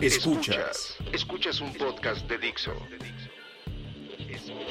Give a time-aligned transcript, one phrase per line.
[0.00, 0.96] Escuchas.
[1.12, 2.72] Escuchas un podcast de Dixo.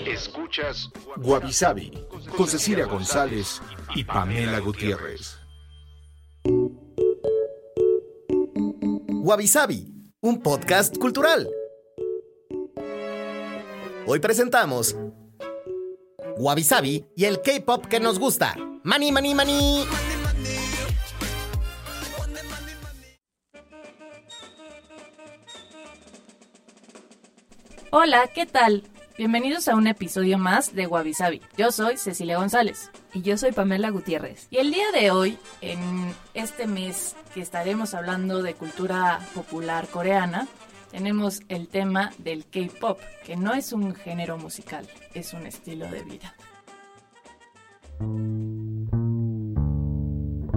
[0.08, 1.92] Escuchas Guavisabi
[2.36, 3.62] con Cecilia González
[3.94, 5.38] y Pamela Gutiérrez.
[9.22, 9.48] Wabi
[10.22, 11.48] un podcast cultural.
[14.08, 14.96] Hoy presentamos
[16.38, 18.56] Wabi y el K-pop que nos gusta.
[18.84, 19.86] Mani, mani, mani.
[27.92, 28.84] Hola, ¿qué tal?
[29.18, 31.12] Bienvenidos a un episodio más de Wabi
[31.58, 32.92] Yo soy Cecilia González.
[33.16, 34.46] Y yo soy Pamela Gutiérrez.
[34.52, 40.48] Y el día de hoy, en este mes que estaremos hablando de cultura popular coreana,
[40.92, 46.03] tenemos el tema del K-pop, que no es un género musical, es un estilo de
[46.03, 46.36] vida.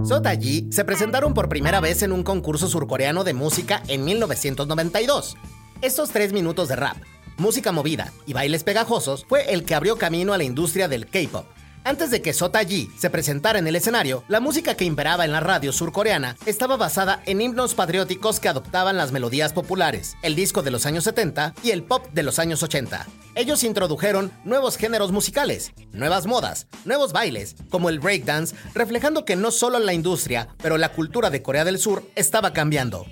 [0.03, 5.35] Sotaji se presentaron por primera vez en un concurso surcoreano de música en 1992.
[5.81, 6.97] Estos tres minutos de rap
[7.37, 11.45] música movida y bailes pegajosos fue el que abrió camino a la industria del K-pop.
[11.85, 15.33] Antes de que Sota Ji se presentara en el escenario, la música que imperaba en
[15.33, 20.61] la radio surcoreana estaba basada en himnos patrióticos que adoptaban las melodías populares, el disco
[20.61, 23.05] de los años 70 y el pop de los años 80.
[23.35, 29.51] Ellos introdujeron nuevos géneros musicales, nuevas modas, nuevos bailes, como el breakdance, reflejando que no
[29.51, 33.05] solo la industria, pero la cultura de Corea del Sur estaba cambiando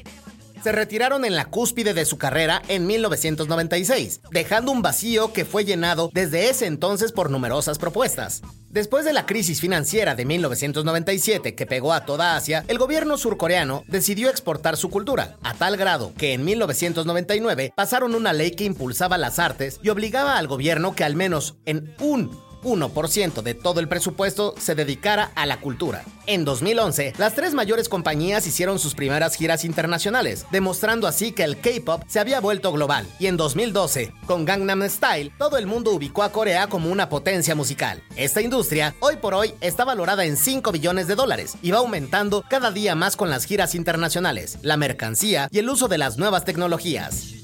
[0.64, 5.66] se retiraron en la cúspide de su carrera en 1996, dejando un vacío que fue
[5.66, 8.42] llenado desde ese entonces por numerosas propuestas.
[8.70, 13.84] Después de la crisis financiera de 1997 que pegó a toda Asia, el gobierno surcoreano
[13.88, 19.18] decidió exportar su cultura, a tal grado que en 1999 pasaron una ley que impulsaba
[19.18, 23.88] las artes y obligaba al gobierno que al menos en un 1% de todo el
[23.88, 26.04] presupuesto se dedicara a la cultura.
[26.28, 31.60] En 2011, las tres mayores compañías hicieron sus primeras giras internacionales, demostrando así que el
[31.60, 33.08] K-pop se había vuelto global.
[33.20, 37.56] Y en 2012, con Gangnam Style, todo el mundo ubicó a Corea como una potencia
[37.56, 38.04] musical.
[38.16, 42.44] Esta industria, hoy por hoy, está valorada en 5 billones de dólares y va aumentando
[42.50, 46.46] cada día más con las giras internacionales, la mercancía y el uso de las nuevas
[46.46, 47.41] tecnologías.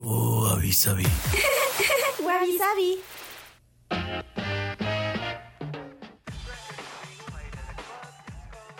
[0.00, 1.04] Oh, wabi sabi.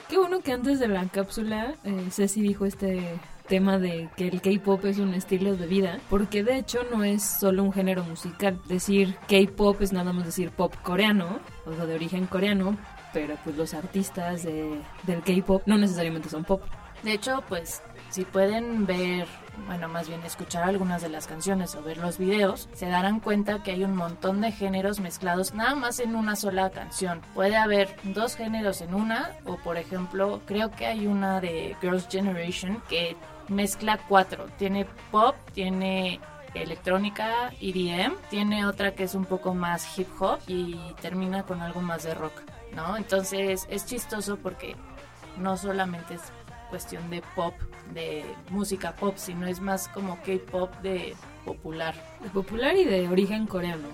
[0.08, 4.40] Qué bueno que antes de la cápsula eh, Ceci dijo este tema de que el
[4.40, 8.60] K-pop es un estilo de vida, porque de hecho no es solo un género musical.
[8.66, 12.76] Decir K-pop es nada más decir pop coreano, o sea, de origen coreano,
[13.12, 16.62] pero pues los artistas de, del K-pop no necesariamente son pop.
[17.04, 19.28] De hecho, pues si pueden ver,
[19.66, 23.62] bueno, más bien escuchar algunas de las canciones o ver los videos, se darán cuenta
[23.62, 27.20] que hay un montón de géneros mezclados nada más en una sola canción.
[27.34, 32.08] Puede haber dos géneros en una, o por ejemplo, creo que hay una de Girls'
[32.08, 33.16] Generation que
[33.48, 34.46] mezcla cuatro.
[34.58, 36.20] Tiene pop, tiene
[36.54, 41.80] electrónica, EDM, tiene otra que es un poco más hip hop y termina con algo
[41.80, 42.32] más de rock,
[42.72, 42.96] ¿no?
[42.96, 44.76] Entonces es chistoso porque
[45.38, 46.22] no solamente es
[46.68, 47.54] cuestión de pop,
[47.94, 51.14] de música pop, sino es más como K-pop de
[51.46, 51.94] popular.
[52.22, 53.88] De popular y de origen coreano.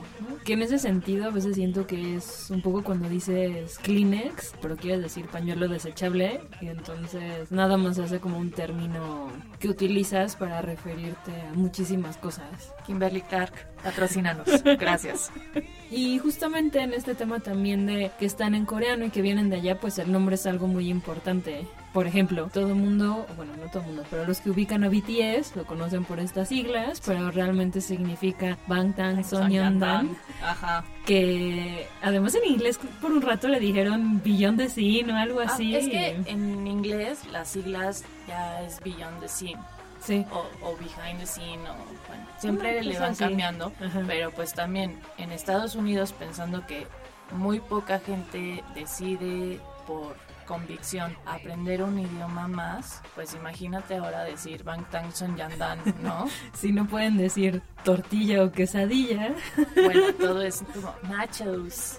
[0.44, 4.76] Que en ese sentido a veces siento que es un poco cuando dices Kleenex, pero
[4.76, 9.28] quieres decir pañuelo desechable, y entonces nada más hace como un término
[9.60, 12.72] que utilizas para referirte a muchísimas cosas.
[12.86, 13.52] Kimberly Clark,
[13.84, 14.48] patrocínanos.
[14.64, 15.30] Gracias.
[15.94, 19.56] Y justamente en este tema también de que están en coreano y que vienen de
[19.56, 21.66] allá, pues el nombre es algo muy importante.
[21.92, 24.88] Por ejemplo, todo el mundo, bueno, no todo el mundo, pero los que ubican a
[24.88, 30.16] BTS lo conocen por estas siglas, pero realmente significa Bangtan Sonyeondan.
[30.42, 30.84] Ajá.
[31.04, 35.46] Que además en inglés por un rato le dijeron Beyond the Scene o algo ah,
[35.48, 35.74] así.
[35.74, 39.60] es que en inglés las siglas ya es Beyond the Scene.
[40.00, 40.26] Sí.
[40.32, 41.74] O, behind the scene, o
[42.08, 43.72] bueno, siempre le van cambiando,
[44.08, 46.88] pero pues también en Estados Unidos pensando que
[47.30, 50.16] muy poca gente decide por
[50.52, 56.26] convicción aprender un idioma más, pues imagínate ahora decir Bangtan Son Yandan, ¿no?
[56.52, 59.34] si no pueden decir tortilla o quesadilla.
[59.74, 61.96] Bueno, todo es como nachos,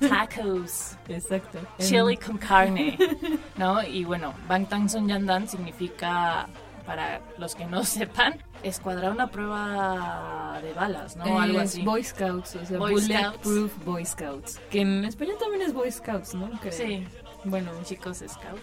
[0.00, 0.98] tacos.
[1.08, 1.60] Exacto.
[1.78, 2.98] Chili con carne,
[3.56, 3.82] ¿no?
[3.82, 6.46] Y bueno, Bangtan Son Yandan significa,
[6.84, 11.40] para los que no sepan, escuadrar una prueba de balas, ¿no?
[11.40, 11.82] Algo así.
[11.82, 14.60] Boy Scouts, o sea, Boy Bulletproof Boy Scouts.
[14.70, 16.50] Que en español también es Boy Scouts, ¿no?
[16.60, 16.72] Creo.
[16.72, 17.06] Sí.
[17.44, 18.60] Bueno, Chicos Scout.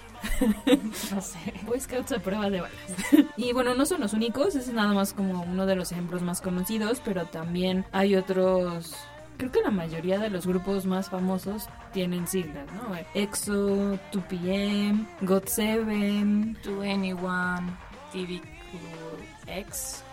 [1.14, 1.54] no sé.
[1.66, 2.76] Boy Scouts a prueba de balas.
[3.38, 6.42] y bueno, no son los únicos, es nada más como uno de los ejemplos más
[6.42, 8.96] conocidos, pero también hay otros
[9.42, 12.96] creo que la mayoría de los grupos más famosos tienen siglas, ¿no?
[13.16, 17.72] EXO, 2PM, GOT7, To Anyone,
[18.12, 20.04] TVQX,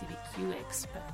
[0.00, 1.11] TVQX, perdón.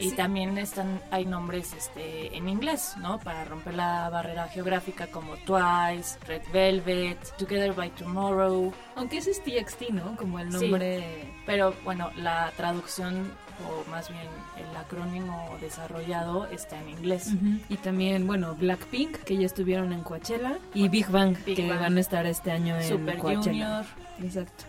[0.00, 3.18] Y también están, hay nombres este, en inglés, ¿no?
[3.18, 8.72] Para romper la barrera geográfica como Twice, Red Velvet, Together by Tomorrow.
[8.96, 10.16] Aunque ese es TXT, ¿no?
[10.16, 10.98] Como el nombre...
[10.98, 13.30] Sí, pero bueno, la traducción
[13.68, 17.28] o más bien el acrónimo desarrollado está en inglés.
[17.28, 17.60] Uh -huh.
[17.68, 21.80] Y también, bueno, Blackpink, que ya estuvieron en Coachella, y Big Bang, Big que Bang.
[21.80, 23.42] van a estar este año en Super Coachella.
[23.42, 23.84] Junior,
[24.22, 24.64] Exacto.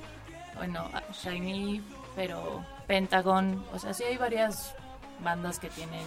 [0.57, 1.81] bueno, Shiny,
[2.15, 4.75] pero Pentagon, o sea, sí hay varias
[5.23, 6.05] bandas que tienen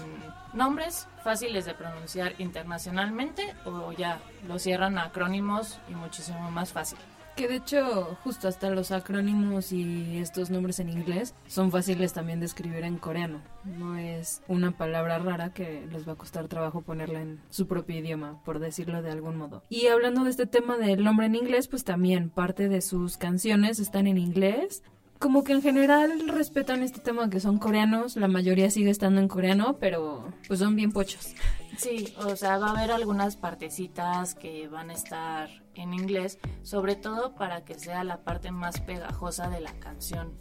[0.53, 6.99] nombres fáciles de pronunciar internacionalmente o ya lo cierran a acrónimos y muchísimo más fácil.
[7.37, 12.39] Que de hecho, justo hasta los acrónimos y estos nombres en inglés son fáciles también
[12.39, 13.43] de escribir en coreano.
[13.65, 17.99] No es una palabra rara que les va a costar trabajo ponerla en su propio
[17.99, 19.65] idioma, por decirlo de algún modo.
[19.69, 23.81] Y hablando de este tema del nombre en inglés, pues también parte de sus canciones
[23.81, 24.85] están en inglés.
[25.25, 29.29] Como que en general respetan este tema que son coreanos, la mayoría sigue estando en
[29.29, 31.35] coreano, pero pues son bien pochos.
[31.79, 36.95] Sí, o sea, va a haber algunas partecitas que van a estar en inglés, sobre
[36.95, 40.35] todo para que sea la parte más pegajosa de la canción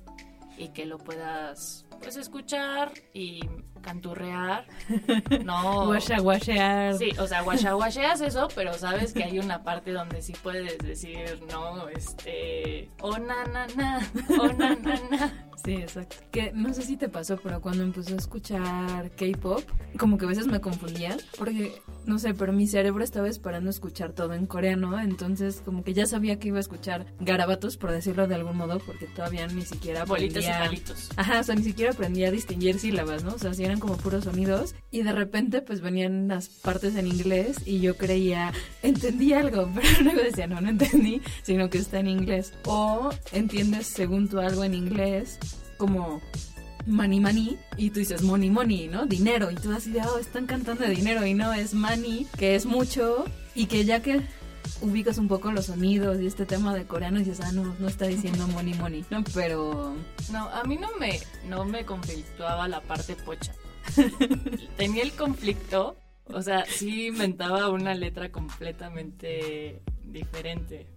[0.57, 3.39] y que lo puedas pues escuchar y
[3.83, 4.65] canturrear,
[5.45, 6.95] no Guasha, guashear.
[6.97, 10.77] Sí, o sea, guasha guasheas eso, pero sabes que hay una parte donde sí puedes
[10.79, 15.47] decir, no, este, oh na na na, oh na na na.
[15.63, 16.17] Sí, exacto.
[16.31, 19.61] Que no sé si te pasó, pero cuando empecé a escuchar K-pop,
[19.97, 24.11] como que a veces me confundía, porque no sé, pero mi cerebro estaba esperando escuchar
[24.11, 28.27] todo en coreano, entonces como que ya sabía que iba a escuchar garabatos, por decirlo
[28.27, 31.09] de algún modo, porque todavía ni siquiera Bolitas y aprendía- palitos.
[31.15, 33.33] Ajá, o sea, ni siquiera aprendía a distinguir sílabas, ¿no?
[33.35, 37.57] O sea, si como puros sonidos y de repente pues venían las partes en inglés
[37.65, 42.07] y yo creía, entendí algo, pero luego decía, no, no entendí, sino que está en
[42.07, 42.53] inglés.
[42.65, 45.39] O entiendes según tú algo en inglés
[45.77, 46.21] como
[46.85, 49.05] money money y tú dices money money, ¿no?
[49.05, 52.55] Dinero y tú así de, oh, están cantando de dinero y no, es money, que
[52.55, 53.25] es mucho
[53.55, 54.21] y que ya que
[54.81, 57.87] ubicas un poco los sonidos y este tema de coreano y dices, ah, no, no
[57.87, 59.23] está diciendo money money, ¿no?
[59.33, 59.95] Pero...
[60.31, 63.53] No, a mí no me, no me conflictuaba la parte pocha.
[64.77, 70.87] Tenía el conflicto, o sea, sí inventaba una letra completamente diferente.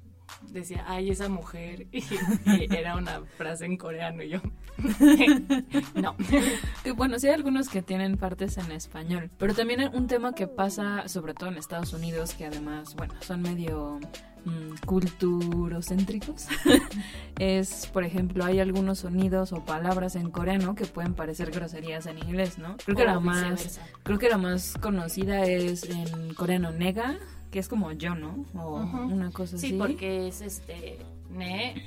[0.43, 2.03] Decía, ay, esa mujer, y,
[2.47, 4.41] y era una frase en coreano, y yo,
[5.95, 6.17] no.
[6.83, 10.47] Que bueno, sí hay algunos que tienen partes en español, pero también un tema que
[10.47, 13.99] pasa sobre todo en Estados Unidos, que además, bueno, son medio
[14.45, 16.49] mm, culturocéntricos,
[17.39, 22.19] es, por ejemplo, hay algunos sonidos o palabras en coreano que pueden parecer groserías en
[22.19, 22.77] inglés, ¿no?
[22.85, 27.19] Creo que O la más, creo que la más conocida es en coreano nega,
[27.57, 28.45] que es como yo, ¿no?
[28.55, 28.75] O
[29.07, 29.77] una cosa Sí, así.
[29.79, 30.99] porque es este,
[31.31, 31.83] ne,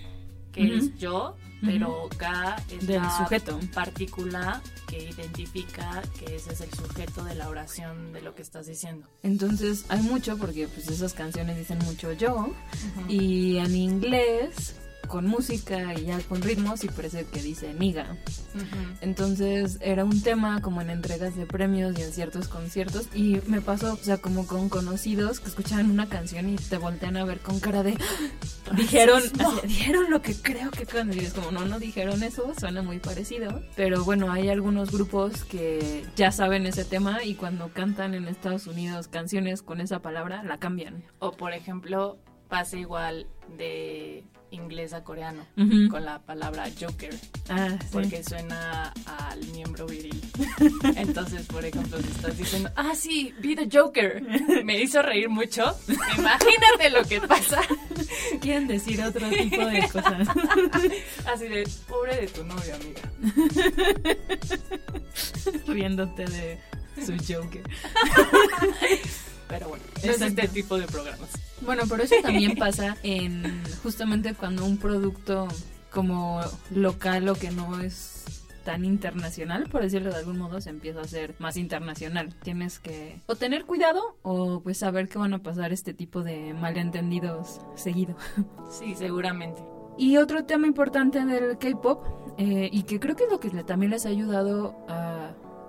[0.51, 3.59] que es yo, pero ga es Del la sujeto.
[3.71, 8.65] partícula que identifica que ese es el sujeto de la oración de lo que estás
[8.65, 9.05] diciendo.
[9.21, 12.51] Entonces hay mucho porque pues esas canciones dicen mucho yo
[13.07, 14.73] y en inglés
[15.09, 17.75] con música y ya con ritmos y parece que dice.
[17.79, 18.65] Ujú.
[19.01, 23.59] Entonces era un tema como en entregas de premios y en ciertos conciertos y me
[23.59, 27.39] pasó, o sea, como con conocidos que escuchaban una canción y te voltean a ver
[27.39, 27.97] con cara de
[28.77, 32.53] dijeron, así, dijeron lo que creo que cuando y es como no, no dijeron eso,
[32.59, 37.73] suena muy parecido, pero bueno, hay algunos grupos que ya saben ese tema y cuando
[37.73, 41.03] cantan en Estados Unidos canciones con esa palabra la cambian.
[41.17, 45.45] O por ejemplo, pasa igual de inglés a coreano
[45.89, 47.13] con la palabra Joker,
[47.49, 47.87] Ah, sí.
[47.91, 50.19] porque suena al miembro viril.
[50.95, 54.21] Entonces, por ejemplo, si estás diciendo, ah, sí, vi The Joker,
[54.63, 55.75] me hizo reír mucho,
[56.17, 57.61] imagínate lo que pasa.
[58.41, 60.27] quieren decir otro tipo de cosas.
[61.33, 63.01] Así de, pobre de tu novio, amiga.
[65.67, 66.59] riéndote de
[67.05, 67.63] su Joker.
[69.49, 70.41] Pero bueno, no es Exacto.
[70.41, 71.29] este tipo de programas.
[71.61, 75.47] Bueno, pero eso también pasa en justamente cuando un producto
[75.91, 76.39] como
[76.69, 78.23] local o que no es
[78.63, 82.35] tan internacional, por decirlo de algún modo, se empieza a hacer más internacional.
[82.43, 86.53] Tienes que o tener cuidado o pues saber que van a pasar este tipo de
[86.53, 88.15] malentendidos seguido.
[88.71, 89.63] Sí, seguramente.
[89.97, 92.05] Y otro tema importante del K-Pop,
[92.37, 95.08] eh, y que creo que es lo que también les ha ayudado a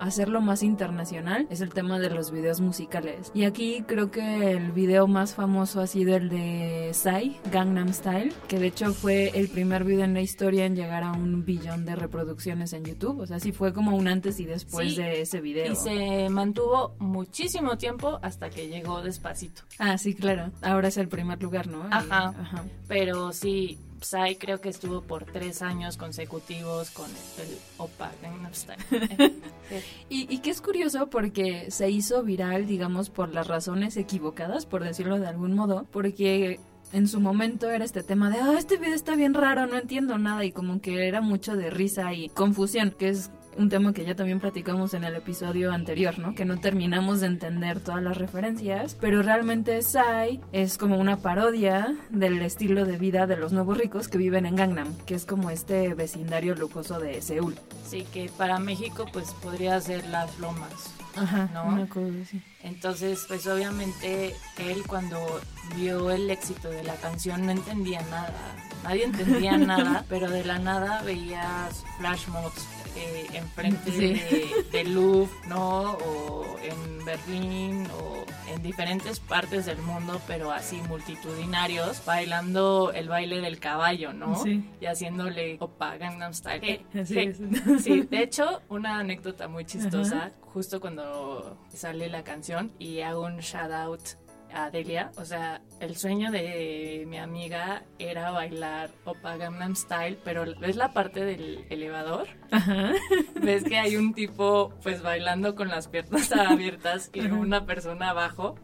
[0.01, 3.31] hacerlo más internacional es el tema de los videos musicales.
[3.35, 8.33] Y aquí creo que el video más famoso ha sido el de Psy, Gangnam Style,
[8.49, 11.85] que de hecho fue el primer video en la historia en llegar a un billón
[11.85, 13.21] de reproducciones en YouTube.
[13.21, 15.73] O sea, sí fue como un antes y después Sí, de ese video.
[15.73, 19.63] Y se mantuvo muchísimo tiempo hasta que llegó despacito.
[19.79, 20.51] Ah, sí, claro.
[20.63, 21.85] Ahora es el primer lugar, ¿no?
[21.91, 22.35] Ajá.
[22.39, 22.65] ajá.
[22.89, 28.79] Pero sí, Psy creo que estuvo por tres años consecutivos con el Opa Gangnam Style.
[30.09, 34.83] Y, y que es curioso porque se hizo viral, digamos, por las razones equivocadas, por
[34.83, 36.59] decirlo de algún modo, porque
[36.93, 40.19] en su momento era este tema de, ah, este video está bien raro, no entiendo
[40.19, 44.05] nada, y como que era mucho de risa y confusión, que es un tema que
[44.05, 46.35] ya también platicamos en el episodio anterior, ¿no?
[46.35, 51.95] Que no terminamos de entender todas las referencias, pero realmente Psy es como una parodia
[52.11, 55.51] del estilo de vida de los nuevos ricos que viven en Gangnam, que es como
[55.51, 57.57] este vecindario lujoso de Seúl.
[57.87, 60.95] Sí, que para México pues podría ser Las Lomas.
[61.17, 61.65] Ajá, ¿No?
[61.65, 62.41] una cosa así.
[62.63, 65.19] Entonces, pues obviamente él cuando
[65.77, 68.57] vio el éxito de la canción no entendía nada.
[68.85, 73.99] Nadie entendía nada, pero de la nada veías flash mobs eh, enfrente Sí.
[74.01, 75.93] de, de Louvre, ¿no?
[75.93, 83.41] O en Berlín o en diferentes partes del mundo, pero así multitudinarios, bailando el baile
[83.41, 84.37] del caballo, ¿no?
[84.43, 84.69] Sí.
[84.81, 86.61] Y haciéndole Opa Gangnam Style.
[86.93, 87.35] Eh, Así eh,
[87.77, 87.83] es.
[87.85, 93.39] Sí, de hecho, una anécdota muy chistosa, justo cuando sale la canción y hago un
[93.39, 94.01] shout out
[94.53, 100.45] a Delia, o sea, el sueño de mi amiga era bailar Opa Gangnam Style, pero
[100.61, 102.29] ¿ves la parte del elevador?
[102.51, 102.93] Ajá.
[103.43, 108.57] ¿Ves que hay un tipo pues bailando con las piernas abiertas y una persona abajo?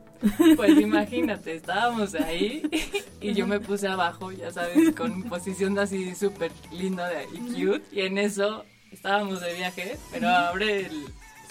[0.56, 2.62] Pues imagínate, estábamos ahí
[3.20, 7.82] y yo me puse abajo, ya sabes, con posición así súper linda y cute.
[7.92, 11.04] Y en eso estábamos de viaje, pero abre el,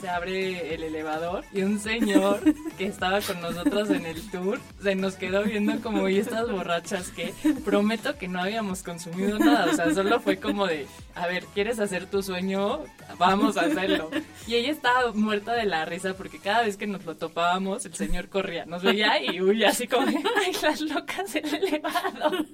[0.05, 2.39] se abre el elevador y un señor
[2.77, 7.09] que estaba con nosotros en el tour se nos quedó viendo como, ¿y estas borrachas
[7.09, 7.33] que
[7.65, 10.85] Prometo que no habíamos consumido nada, o sea, solo fue como de,
[11.15, 12.83] a ver, ¿quieres hacer tu sueño?
[13.17, 14.12] Vamos a hacerlo.
[14.45, 17.95] Y ella estaba muerta de la risa porque cada vez que nos lo topábamos, el
[17.95, 22.45] señor corría, nos veía y huía así como, de, ay, las locas del elevado.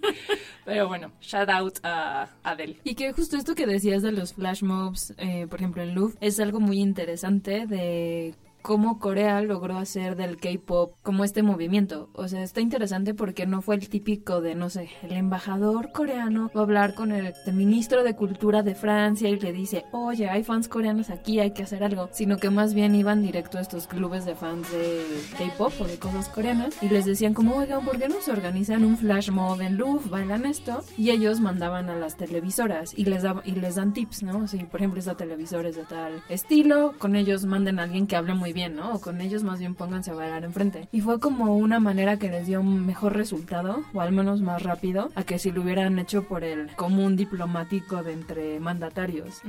[0.63, 2.77] Pero bueno, shout out a Adele.
[2.85, 6.17] Y que justo esto que decías de los flash mobs, eh, por ejemplo en Louvre,
[6.21, 12.09] es algo muy interesante de cómo Corea logró hacer del K-pop como este movimiento.
[12.13, 16.51] O sea, está interesante porque no fue el típico de, no sé, el embajador coreano
[16.55, 20.43] va a hablar con el ministro de Cultura de Francia y le dice, oye, hay
[20.43, 22.09] fans coreanos aquí, hay que hacer algo.
[22.11, 25.03] Sino que más bien iban directo a estos clubes de fans de
[25.37, 28.85] K-pop o de cosas coreanas y les decían como, oigan, ¿por qué no se organizan
[28.85, 30.09] un flash mob en Louvre?
[30.09, 30.83] Bailan esto.
[30.97, 34.47] Y ellos mandaban a las televisoras y les, daba- y les dan tips, ¿no?
[34.47, 38.15] Si, por ejemplo, esta televisora es de tal estilo, con ellos manden a alguien que
[38.15, 38.93] hable muy bien, ¿no?
[38.93, 40.87] O con ellos más bien pónganse a bailar enfrente.
[40.91, 44.63] Y fue como una manera que les dio un mejor resultado, o al menos más
[44.63, 49.41] rápido, a que si lo hubieran hecho por el común diplomático de entre mandatarios.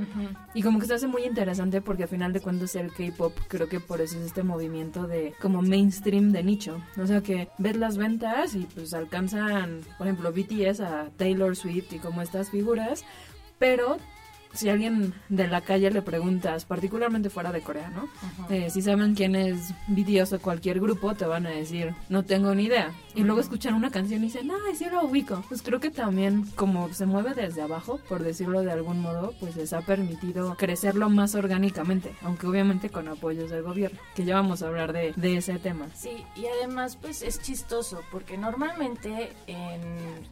[0.55, 3.69] Y como que se hace muy interesante porque al final de cuentas el K-pop creo
[3.69, 6.81] que por eso es este movimiento de como mainstream de nicho.
[6.99, 11.93] O sea que ves las ventas y pues alcanzan, por ejemplo, BTS a Taylor Swift
[11.93, 13.05] y como estas figuras,
[13.59, 13.97] pero
[14.53, 18.09] si alguien de la calle le preguntas, particularmente fuera de Corea, ¿no?
[18.51, 22.55] Eh, si saben quién es BTS o cualquier grupo, te van a decir, no tengo
[22.55, 22.93] ni idea.
[23.15, 25.43] Y luego escuchan una canción y dicen, ay, sí lo ubico.
[25.49, 29.57] Pues creo que también, como se mueve desde abajo, por decirlo de algún modo, pues
[29.57, 34.63] les ha permitido crecerlo más orgánicamente, aunque obviamente con apoyos del gobierno, que ya vamos
[34.63, 35.87] a hablar de, de ese tema.
[35.95, 39.81] Sí, y además pues es chistoso porque normalmente en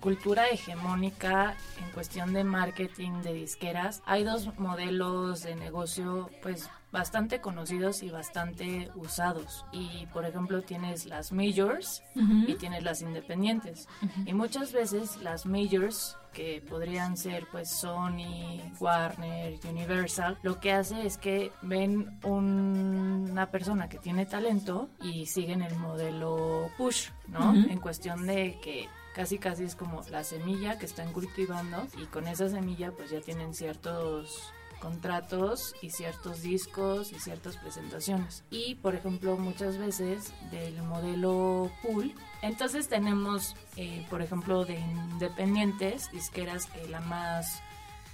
[0.00, 7.40] cultura hegemónica, en cuestión de marketing de disqueras, hay dos modelos de negocio pues bastante
[7.40, 9.64] conocidos y bastante usados.
[9.70, 12.02] Y por ejemplo tienes las majors
[12.48, 13.86] y tienes las independientes.
[14.26, 21.06] Y muchas veces las majors que podrían ser pues Sony, Warner, Universal, lo que hace
[21.06, 27.50] es que ven un- una persona que tiene talento y siguen el modelo push, ¿no?
[27.52, 27.70] Ujú.
[27.70, 28.88] En cuestión de que
[29.20, 33.20] casi casi es como la semilla que están cultivando y con esa semilla pues ya
[33.20, 34.50] tienen ciertos
[34.80, 38.44] contratos y ciertos discos y ciertas presentaciones.
[38.50, 46.10] Y por ejemplo, muchas veces del modelo pool, entonces tenemos, eh, por ejemplo, de independientes,
[46.12, 47.62] disqueras que la más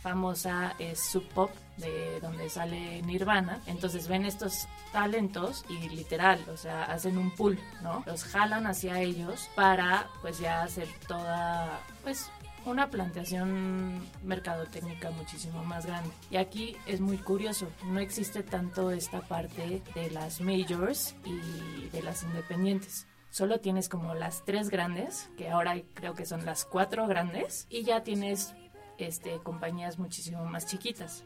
[0.07, 3.61] famosa es Sub Pop, de donde sale Nirvana.
[3.67, 8.05] Entonces ven estos talentos y literal, o sea, hacen un pool, ¿no?
[8.07, 12.31] Los jalan hacia ellos para pues ya hacer toda, pues
[12.67, 16.11] una planteación mercadotécnica muchísimo más grande.
[16.31, 22.03] Y aquí es muy curioso, no existe tanto esta parte de las majors y de
[22.05, 23.09] las independientes.
[23.31, 27.83] Solo tienes como las tres grandes, que ahora creo que son las cuatro grandes, y
[27.83, 28.55] ya tienes
[28.99, 31.25] este, compañías muchísimo más chiquitas.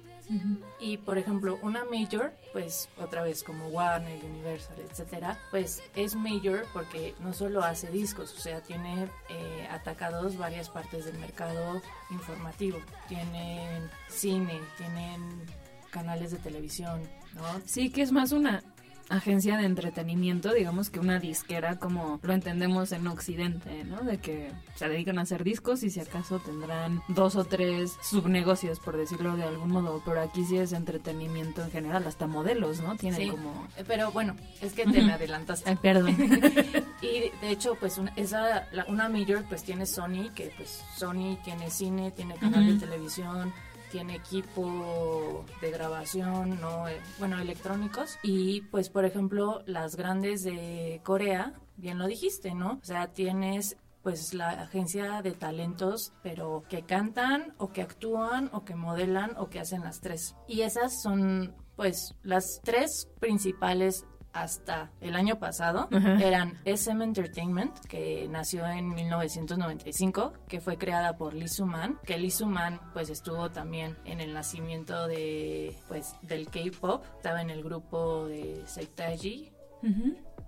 [0.79, 6.67] Y por ejemplo, una major, pues otra vez como Warner, Universal, etcétera, pues es major
[6.73, 12.79] porque no solo hace discos, o sea, tiene eh, atacados varias partes del mercado informativo.
[13.09, 15.47] Tienen cine, tienen
[15.91, 17.03] canales de televisión,
[17.35, 17.43] ¿no?
[17.67, 18.63] Sí, que es más una
[19.11, 24.01] agencia de entretenimiento, digamos que una disquera como lo entendemos en Occidente, ¿no?
[24.03, 28.79] De que se dedican a hacer discos y si acaso tendrán dos o tres subnegocios,
[28.81, 32.97] por decirlo de algún modo, pero aquí sí es entretenimiento en general, hasta modelos, ¿no?
[32.97, 33.67] Tienen como...
[33.77, 35.77] Eh, pero bueno, es que te me adelantaste.
[35.77, 36.11] perdón.
[37.03, 41.71] y de hecho, pues una, esa, una major pues tiene Sony, que pues Sony tiene
[41.71, 43.53] cine, tiene canal de televisión,
[43.91, 48.19] tiene equipo de grabación, no, eh, bueno, electrónicos.
[48.23, 52.79] Y pues, por ejemplo, las grandes de Corea, bien lo dijiste, ¿no?
[52.83, 58.65] O sea, tienes pues la agencia de talentos, pero que cantan o que actúan o
[58.65, 60.35] que modelan o que hacen las tres.
[60.49, 68.29] Y esas son pues las tres principales hasta el año pasado eran SM Entertainment, que
[68.29, 73.97] nació en 1995, que fue creada por Lee Suman, que Lee Suman pues estuvo también
[74.05, 79.53] en el nacimiento de pues del K-pop, estaba en el grupo de Seitaji.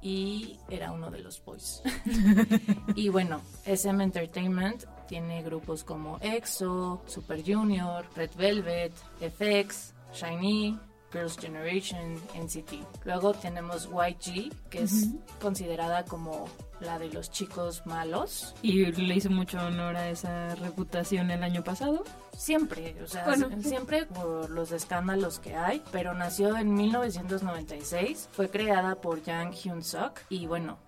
[0.04, 1.80] Y era uno de los boys.
[2.96, 10.78] y bueno, SM Entertainment tiene grupos como EXO, Super Junior, Red Velvet, FX, Shiny,
[11.12, 13.04] Girls' Generation, NCT.
[13.04, 15.08] Luego tenemos YG, que es
[15.40, 16.48] considerada como
[16.80, 18.54] la de los chicos malos.
[18.62, 22.04] Y le hizo mucho honor a esa reputación el año pasado.
[22.36, 23.26] Siempre, o sea,
[23.60, 29.84] siempre por los escándalos que hay, pero nació en 1996, fue creada por Jang Hyun
[29.84, 30.78] Suk y bueno,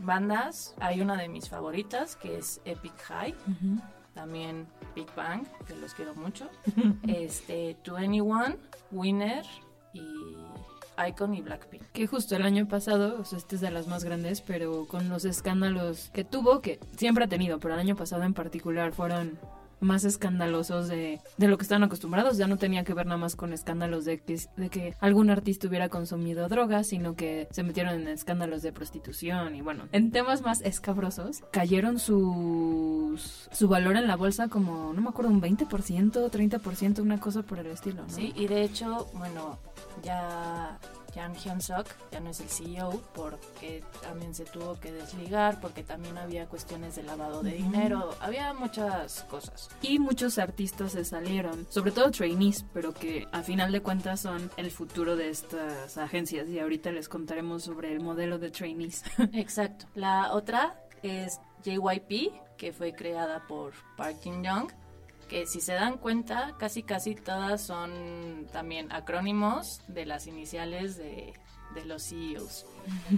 [0.00, 3.34] bandas, hay una de mis favoritas que es Epic High.
[4.14, 6.48] También Big Bang, que los quiero mucho.
[7.06, 8.56] este, 21,
[8.90, 9.44] Winner,
[9.98, 11.82] y Icon y Blackpink.
[11.92, 15.08] Que justo el año pasado, o sea, este es de las más grandes, pero con
[15.08, 19.38] los escándalos que tuvo, que siempre ha tenido, pero el año pasado en particular fueron
[19.80, 22.36] más escandalosos de, de, lo que están acostumbrados.
[22.36, 25.68] Ya no tenía que ver nada más con escándalos de que, de que algún artista
[25.68, 30.42] hubiera consumido drogas, sino que se metieron en escándalos de prostitución y bueno, en temas
[30.42, 35.68] más escabrosos, cayeron sus, su valor en la bolsa como, no me acuerdo, un 20%,
[35.68, 38.04] 30%, una cosa por el estilo.
[38.08, 39.58] Sí, y de hecho, bueno,
[40.02, 40.78] ya
[41.18, 45.82] Jan Hyun Suk ya no es el CEO porque también se tuvo que desligar, porque
[45.82, 49.68] también había cuestiones de lavado de dinero, había muchas cosas.
[49.82, 54.48] Y muchos artistas se salieron, sobre todo trainees, pero que a final de cuentas son
[54.56, 59.02] el futuro de estas agencias y ahorita les contaremos sobre el modelo de trainees.
[59.32, 59.86] Exacto.
[59.96, 64.70] La otra es JYP, que fue creada por Park Jin Young
[65.28, 71.34] que si se dan cuenta, casi casi todas son también acrónimos de las iniciales de,
[71.74, 72.66] de los CEOs.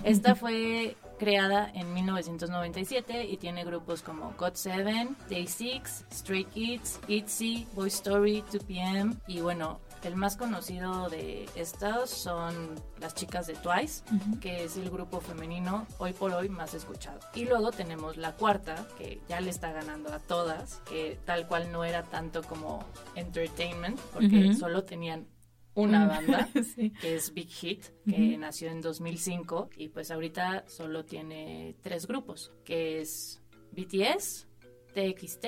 [0.04, 7.88] Esta fue creada en 1997 y tiene grupos como God7, Day6, Stray Kids, ITZY, Boy
[7.88, 12.54] Story, 2PM y bueno, el más conocido de estos son
[13.00, 14.02] las chicas de Twice,
[14.40, 17.20] que es el grupo femenino hoy por hoy más escuchado.
[17.34, 21.70] Y luego tenemos la cuarta, que ya le está ganando a todas, que tal cual
[21.72, 22.84] no era tanto como
[23.14, 25.26] entertainment, porque solo tenían
[25.74, 26.48] una banda
[27.00, 32.52] que es Big Hit, que nació en 2005 y pues ahorita solo tiene tres grupos,
[32.64, 33.40] que es
[33.72, 34.46] BTS,
[34.94, 35.46] TXT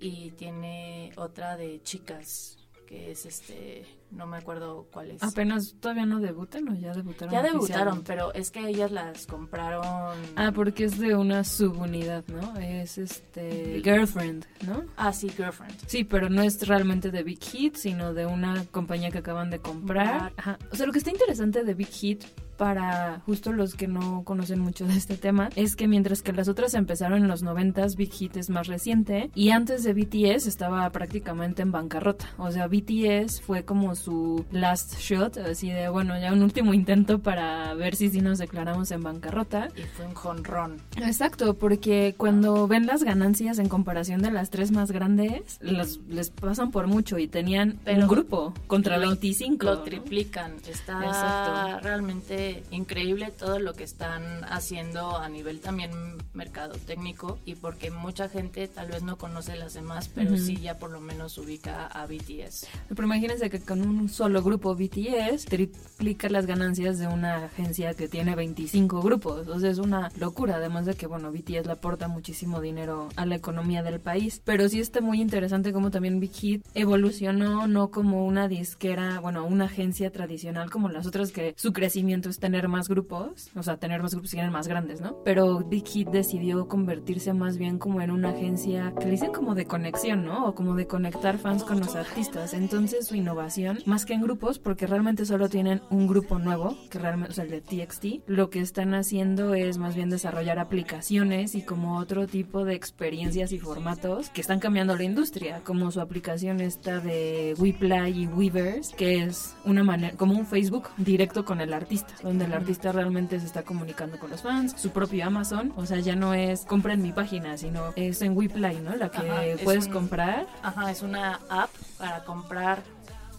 [0.00, 5.22] y tiene otra de chicas que es este, no me acuerdo cuál es.
[5.22, 7.32] Apenas todavía no debutan o ya debutaron.
[7.32, 10.16] Ya debutaron, pero es que ellas las compraron.
[10.36, 12.56] Ah, porque es de una subunidad, ¿no?
[12.58, 14.84] Es este Girlfriend, ¿no?
[14.96, 15.74] Ah, sí, Girlfriend.
[15.86, 19.58] Sí, pero no es realmente de Big Hit, sino de una compañía que acaban de
[19.58, 20.32] comprar.
[20.36, 20.58] Ajá.
[20.70, 22.24] O sea, lo que está interesante de Big Hit
[22.56, 26.48] para justo los que no conocen mucho de este tema es que mientras que las
[26.48, 30.88] otras empezaron en los 90 Big Hit es más reciente y antes de BTS estaba
[30.90, 32.28] prácticamente en bancarrota.
[32.38, 37.18] O sea, BTS fue como su last shot, así de bueno, ya un último intento
[37.18, 39.68] para ver si sí nos declaramos en bancarrota.
[39.76, 40.76] Y fue un jonrón.
[40.96, 46.30] Exacto, porque cuando ven las ganancias en comparación de las tres más grandes, las, les
[46.30, 49.64] pasan por mucho y tenían un grupo contra lo, 25.
[49.66, 50.54] Lo triplican.
[50.68, 55.90] Está realmente increíble todo lo que están haciendo a nivel también
[56.34, 60.78] mercado técnico y porque mucha gente tal vez no conoce las demás, pero sí ya
[60.78, 62.66] por lo menos ubica a BTS.
[62.88, 68.08] Pero imagínense que con un solo grupo BTS triplica las ganancias de una agencia que
[68.08, 69.46] tiene 25 grupos.
[69.60, 73.36] Sea, es una locura, además de que, bueno, BTS le aporta muchísimo dinero a la
[73.36, 74.42] economía del país.
[74.44, 79.46] Pero sí está muy interesante cómo también Big Hit evolucionó no como una disquera, bueno,
[79.46, 83.76] una agencia tradicional como las otras que su crecimiento es tener más grupos, o sea,
[83.76, 85.22] tener más grupos y más grandes, ¿no?
[85.24, 89.54] Pero Big Hit decidió convertirse más bien como en una agencia que le dicen como
[89.54, 90.46] de conexión, ¿no?
[90.46, 92.54] O como de conectar fans con los artistas.
[92.54, 96.98] Entonces su innovación, más que en grupos, porque realmente solo tienen un grupo nuevo, que
[96.98, 101.54] realmente, o sea, el de TXT, lo que están haciendo es más bien desarrollar aplicaciones
[101.54, 106.00] y como otro tipo de experiencias y formatos que están cambiando la industria, como su
[106.00, 111.60] aplicación esta de WePlay y Weavers, que es una manera, como un Facebook directo con
[111.60, 115.72] el artista, donde el artista realmente se está comunicando con los fans, su propio Amazon,
[115.76, 118.96] o sea, ya no es compra en mi página, sino es en WePlay, ¿no?
[118.96, 120.48] La que puedes comprar.
[120.60, 122.82] Ajá, es una app para comprar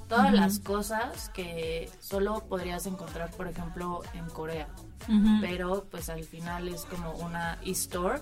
[0.08, 4.70] todas las cosas que solo podrías encontrar, por ejemplo, en Corea.
[5.42, 8.22] Pero pues al final es como una e-store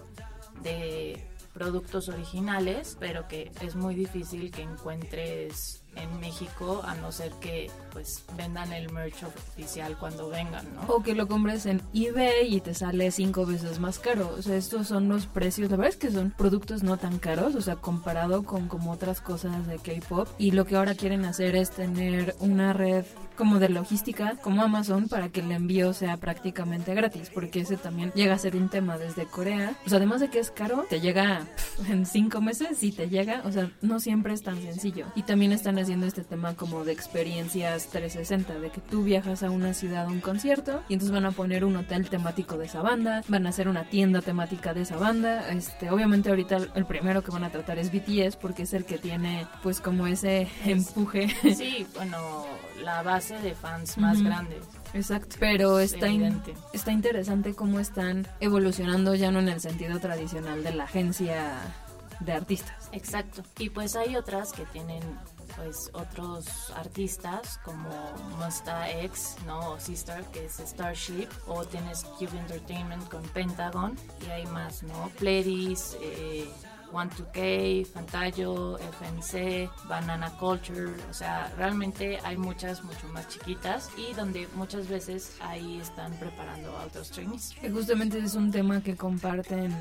[0.63, 7.31] de productos originales, pero que es muy difícil que encuentres en México a no ser
[7.33, 10.81] que pues vendan el merch oficial cuando vengan, ¿no?
[10.93, 14.33] O que lo compres en eBay y te sale cinco veces más caro.
[14.37, 15.69] O sea, estos son los precios.
[15.71, 19.21] La verdad es que son productos no tan caros, o sea, comparado con como otras
[19.21, 20.27] cosas de K-pop.
[20.37, 23.05] Y lo que ahora quieren hacer es tener una red
[23.35, 28.11] como de logística, como Amazon, para que el envío sea prácticamente gratis, porque ese también
[28.15, 29.75] llega a ser un tema desde Corea.
[29.85, 31.45] O sea, además de que es caro, te llega
[31.89, 35.07] en cinco meses y te llega, o sea, no siempre es tan sencillo.
[35.15, 39.49] Y también están haciendo este tema como de experiencias 360, de que tú viajas a
[39.49, 42.81] una ciudad a un concierto y entonces van a poner un hotel temático de esa
[42.81, 45.49] banda, van a hacer una tienda temática de esa banda.
[45.51, 48.97] Este, obviamente ahorita el primero que van a tratar es BTS porque es el que
[48.97, 51.29] tiene pues como ese empuje.
[51.55, 52.45] Sí, bueno,
[52.83, 54.61] la base de fans más grande.
[54.93, 56.07] Exacto, pero está,
[56.73, 61.59] está interesante cómo están evolucionando ya no en el sentido tradicional de la agencia
[62.19, 62.89] de artistas.
[62.91, 65.01] Exacto, y pues hay otras que tienen
[65.55, 67.89] pues otros artistas como
[68.39, 69.71] Monsta X, ¿no?
[69.71, 75.09] O Sister, que es Starship, o tienes Cube Entertainment con Pentagon, y hay más, ¿no?
[75.17, 76.49] Pledis, eh,
[76.95, 84.47] One2K, Fantayo, FNC, Banana Culture, o sea, realmente hay muchas mucho más chiquitas y donde
[84.55, 87.53] muchas veces ahí están preparando a otros trainees.
[87.71, 89.75] Justamente es un tema que comparten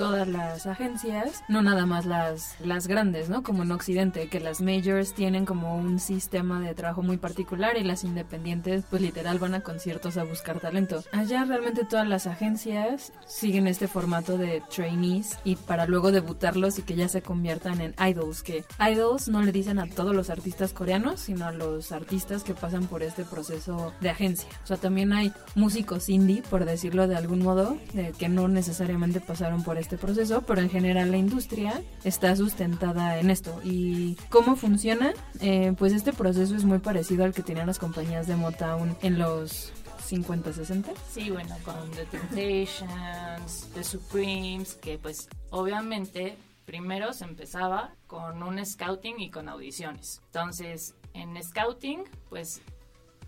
[0.00, 3.42] todas las agencias, no nada más las, las grandes, ¿no?
[3.42, 7.84] Como en Occidente, que las majors tienen como un sistema de trabajo muy particular y
[7.84, 11.04] las independientes pues literal van a conciertos a buscar talento.
[11.12, 16.82] Allá realmente todas las agencias siguen este formato de trainees y para luego debutarlos y
[16.82, 20.72] que ya se conviertan en idols, que idols no le dicen a todos los artistas
[20.72, 24.48] coreanos, sino a los artistas que pasan por este proceso de agencia.
[24.64, 27.76] O sea, también hay músicos indie, por decirlo de algún modo,
[28.18, 33.30] que no necesariamente pasaron por este proceso, pero en general la industria está sustentada en
[33.30, 33.60] esto.
[33.64, 35.12] ¿Y cómo funciona?
[35.40, 39.18] Eh, pues este proceso es muy parecido al que tenían las compañías de Motown en
[39.18, 39.72] los
[40.04, 40.92] 50, 60.
[41.10, 48.64] Sí, bueno, con The Temptations, The Supremes, que pues obviamente primero se empezaba con un
[48.64, 50.20] scouting y con audiciones.
[50.26, 52.60] Entonces, en scouting, pues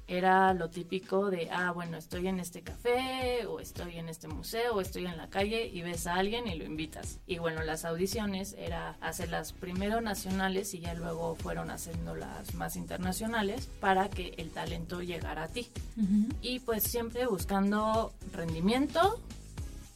[0.09, 4.75] era lo típico de, ah, bueno, estoy en este café o estoy en este museo
[4.75, 7.21] o estoy en la calle y ves a alguien y lo invitas.
[7.27, 12.77] Y bueno, las audiciones era hacerlas primero nacionales y ya luego fueron haciendo las más
[12.77, 15.69] internacionales para que el talento llegara a ti.
[16.41, 19.21] Y pues siempre buscando rendimiento,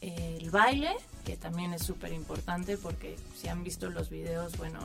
[0.01, 4.79] el baile, que también es súper importante porque si han visto los videos, bueno,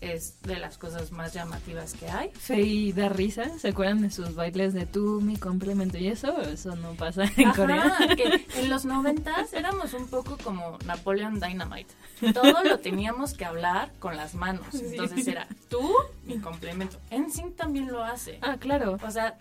[0.00, 2.30] es de las cosas más llamativas que hay.
[2.40, 3.58] Sí, da risa.
[3.58, 6.40] ¿Se acuerdan de sus bailes de tú, mi complemento y eso?
[6.42, 7.96] Eso no pasa en Corea.
[8.16, 11.94] Que en los noventas éramos un poco como Napoleon Dynamite.
[12.32, 14.66] Todo lo teníamos que hablar con las manos.
[14.74, 15.94] Entonces era tú,
[16.24, 16.98] mi complemento.
[17.10, 18.38] NSYNC también lo hace.
[18.42, 18.98] Ah, claro.
[19.02, 19.38] O sea,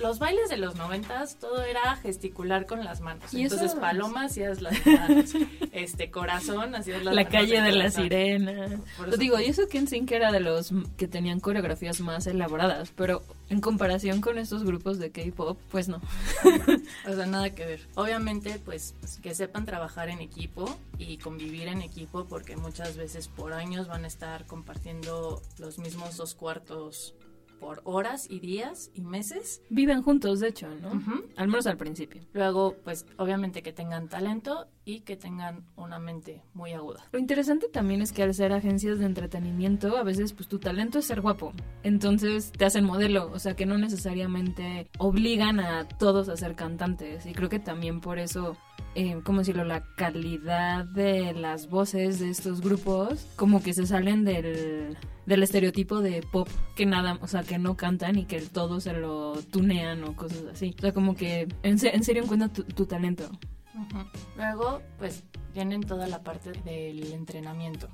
[0.00, 3.32] los bailes de los noventas todo era gesticular con las manos.
[3.32, 3.80] ¿Y Entonces, eso?
[3.80, 5.32] paloma hacías las manos,
[5.72, 8.66] este corazón hacías las La manos calle de la sirena.
[8.98, 12.26] Lo eso, digo, pues, y eso que que era de los que tenían coreografías más
[12.26, 16.00] elaboradas, pero en comparación con estos grupos de K-pop, pues no.
[17.08, 17.88] O sea, nada que ver.
[17.94, 23.52] Obviamente, pues que sepan trabajar en equipo y convivir en equipo porque muchas veces por
[23.52, 27.14] años van a estar compartiendo los mismos dos cuartos
[27.60, 29.62] por horas y días y meses.
[29.70, 30.88] Viven juntos, de hecho, ¿no?
[30.88, 31.24] Ujú.
[31.36, 32.22] Al menos al principio.
[32.32, 37.04] Luego, pues obviamente que tengan talento y que tengan una mente muy aguda.
[37.12, 40.98] Lo interesante también es que al ser agencias de entretenimiento, a veces pues tu talento
[40.98, 41.52] es ser guapo.
[41.82, 47.26] Entonces te hacen modelo, o sea que no necesariamente obligan a todos a ser cantantes.
[47.26, 48.56] Y creo que también por eso,
[48.94, 49.64] eh, ¿cómo decirlo?
[49.64, 54.96] La calidad de las voces de estos grupos, como que se salen del,
[55.30, 58.92] del estereotipo de pop, que nada, o sea, que no cantan y que todos se
[58.92, 60.74] lo tunean o cosas así.
[60.76, 63.30] O sea, como que en, en serio encuentra tu, tu talento.
[63.72, 64.04] Ujú.
[64.36, 65.22] Luego, pues
[65.54, 67.88] vienen toda la parte del entrenamiento,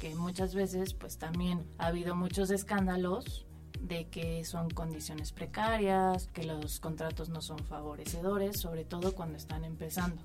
[0.00, 3.46] que muchas veces, pues también ha habido muchos escándalos
[3.80, 9.64] de que son condiciones precarias, que los contratos no son favorecedores, sobre todo cuando están
[9.64, 10.20] empezando,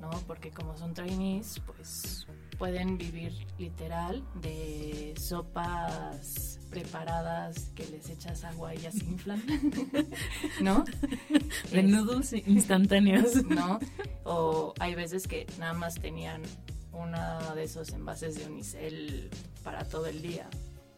[0.00, 0.08] ¿no?
[0.26, 2.26] Porque como son trainees, pues
[2.62, 9.42] pueden vivir literal de sopas preparadas que les echas agua y ya se inflan,
[10.62, 10.84] ¿no?
[11.72, 13.42] De noodles instantáneos.
[13.46, 13.80] ¿no?
[14.22, 16.42] O hay veces que nada más tenían
[16.92, 19.28] una de esos envases de unicel
[19.64, 20.48] para todo el día,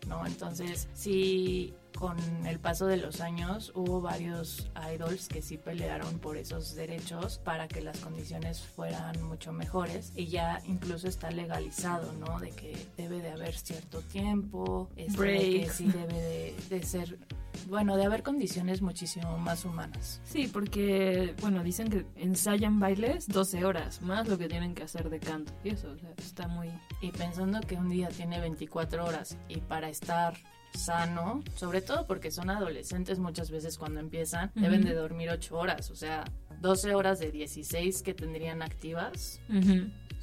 [0.07, 0.27] ¿no?
[0.27, 6.37] Entonces, sí, con el paso de los años hubo varios idols que sí pelearon por
[6.37, 12.41] esos derechos para que las condiciones fueran mucho mejores y ya incluso está legalizado, ¿no?
[12.41, 17.19] De que debe de haber cierto tiempo, este, de que sí debe de, de ser,
[17.69, 20.21] bueno, de haber condiciones muchísimo más humanas.
[20.25, 25.11] Sí, porque, bueno, dicen que ensayan bailes 12 horas, más lo que tienen que hacer
[25.11, 25.53] de canto.
[25.65, 26.69] Y eso, o sea, está muy...
[27.01, 30.35] Y pensando que un día tiene 24 horas y para estar
[30.75, 35.91] sano, sobre todo porque son adolescentes muchas veces cuando empiezan, deben de dormir 8 horas,
[35.91, 36.25] o sea,
[36.61, 39.41] 12 horas de 16 que tendrían activas.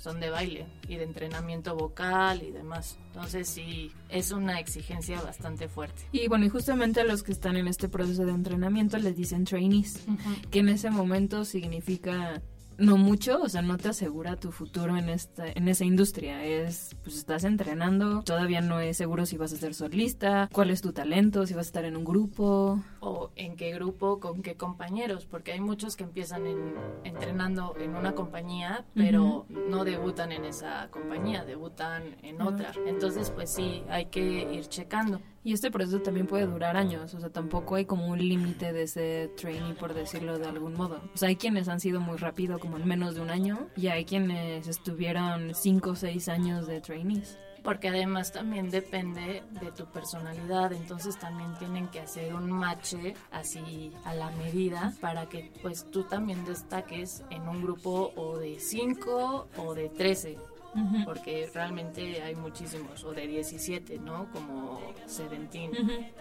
[0.02, 2.98] Son de baile y de entrenamiento vocal y demás.
[3.14, 6.02] Entonces sí, es una exigencia bastante fuerte.
[6.12, 9.46] Y bueno, y justamente a los que están en este proceso de entrenamiento les dicen
[9.46, 10.04] trainees,
[10.50, 12.42] que en ese momento significa
[12.80, 16.44] no mucho, o sea, no te asegura tu futuro en esta en esa industria.
[16.46, 20.82] Es pues estás entrenando, todavía no es seguro si vas a ser solista, cuál es
[20.82, 22.84] tu talento, si vas a estar en un grupo.
[23.04, 27.96] O en qué grupo, con qué compañeros, porque hay muchos que empiezan en- entrenando en
[27.96, 32.72] una compañía, pero no debutan en esa compañía, debutan en otra.
[32.86, 34.22] Entonces, pues sí, hay que
[34.54, 35.20] ir checando.
[35.44, 38.84] Y este proceso también puede durar años, o sea, tampoco hay como un límite de
[38.84, 41.02] ese trainee, por decirlo de algún modo.
[41.16, 43.88] O sea, hay quienes han sido muy rápido, como en menos de un año, y
[43.88, 47.40] hay quienes estuvieron cinco o seis años de trainees.
[47.64, 52.96] Porque además también depende de tu personalidad, entonces también tienen que hacer un match
[53.32, 58.60] así a la medida para que pues tú también destaques en un grupo o de
[58.60, 60.38] 5 o de 13.
[61.04, 64.32] Porque realmente hay muchísimos, o de 17, ¿no?
[64.32, 65.72] Como Seventeen,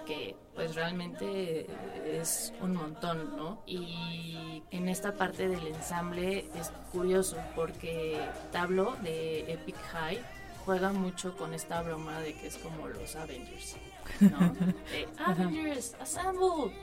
[0.05, 1.69] que pues realmente
[2.05, 3.63] es un montón, ¿no?
[3.65, 10.21] Y en esta parte del ensamble es curioso porque Tablo de Epic High
[10.65, 13.77] juega mucho con esta broma de que es como los Avengers,
[14.21, 14.39] ¿no?
[14.93, 16.75] De, Avengers, assemble.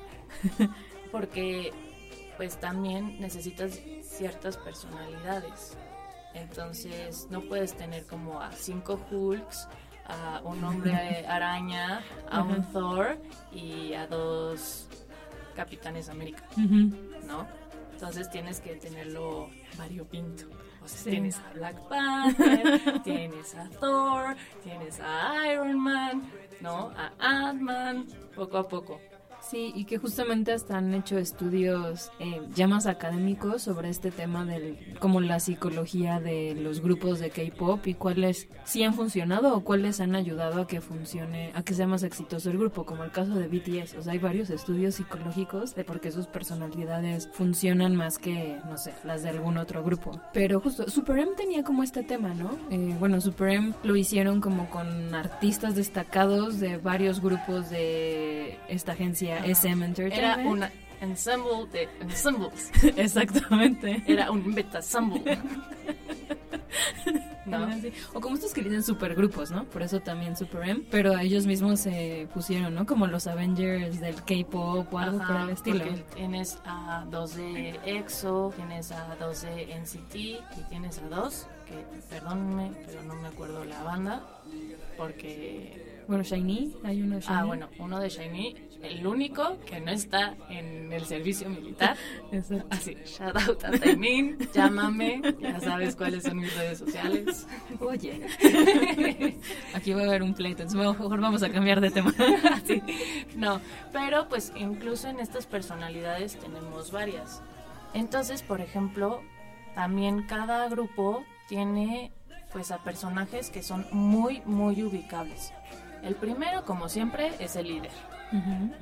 [1.11, 1.71] Porque
[2.37, 5.77] pues también necesitas ciertas personalidades.
[6.33, 9.67] Entonces no puedes tener como a cinco Hulks,
[10.05, 10.93] a un hombre
[11.27, 13.17] araña, a un Thor
[13.51, 14.87] y a dos
[15.55, 17.47] Capitanes América, ¿no?
[17.93, 20.45] Entonces tienes que tenerlo variopinto.
[20.87, 21.11] Sí.
[21.11, 26.91] tienes a Black Panther, tienes a Thor, tienes a Iron Man, ¿no?
[26.95, 28.99] A Ant-Man, poco a poco.
[29.49, 34.43] Sí, y que justamente hasta han hecho estudios eh, ya más académicos sobre este tema
[34.43, 39.63] del como la psicología de los grupos de K-pop y cuáles sí han funcionado o
[39.63, 43.11] cuáles han ayudado a que funcione, a que sea más exitoso el grupo, como el
[43.11, 43.95] caso de BTS.
[43.95, 48.77] O sea, hay varios estudios psicológicos de por qué sus personalidades funcionan más que, no
[48.77, 50.19] sé, las de algún otro grupo.
[50.33, 52.51] Pero justo, Super M tenía como este tema, ¿no?
[52.69, 58.91] Eh, bueno, Super M lo hicieron como con artistas destacados de varios grupos de esta
[58.91, 60.39] agencia SM Entertainment.
[60.39, 60.71] Era una
[61.01, 62.71] ensemble de ensembles.
[62.97, 64.03] Exactamente.
[64.07, 65.37] Era un beta ensemble.
[67.47, 67.67] ¿no?
[68.13, 69.65] O como estos que dicen supergrupos, ¿no?
[69.65, 72.85] Por eso también Super M, pero ellos mismos se pusieron, ¿no?
[72.85, 75.85] Como los Avengers del K-pop o algo por el estilo.
[76.13, 81.85] tienes a dos de EXO, tienes a dos de NCT y tienes a dos, que
[82.09, 84.23] perdónenme, pero no me acuerdo la banda,
[84.97, 86.03] porque...
[86.07, 87.35] Bueno, Shiny, hay uno de Shiny.
[87.35, 91.97] Ah, bueno, uno de Shiny, el único que no está en el servicio militar.
[92.31, 92.67] Exacto.
[92.69, 97.47] Así, shout out a Taimin, llámame, ya sabes cuáles son mis redes sociales.
[97.79, 98.27] Oye,
[99.73, 102.13] aquí va a haber un pleito, entonces mejor vamos a cambiar de tema.
[102.65, 102.81] Sí,
[103.35, 103.61] no,
[103.93, 107.41] pero pues incluso en estas personalidades tenemos varias.
[107.93, 109.21] Entonces, por ejemplo,
[109.73, 112.11] también cada grupo tiene
[112.51, 115.53] pues a personajes que son muy, muy ubicables.
[116.03, 117.91] El primero, como siempre, es el líder,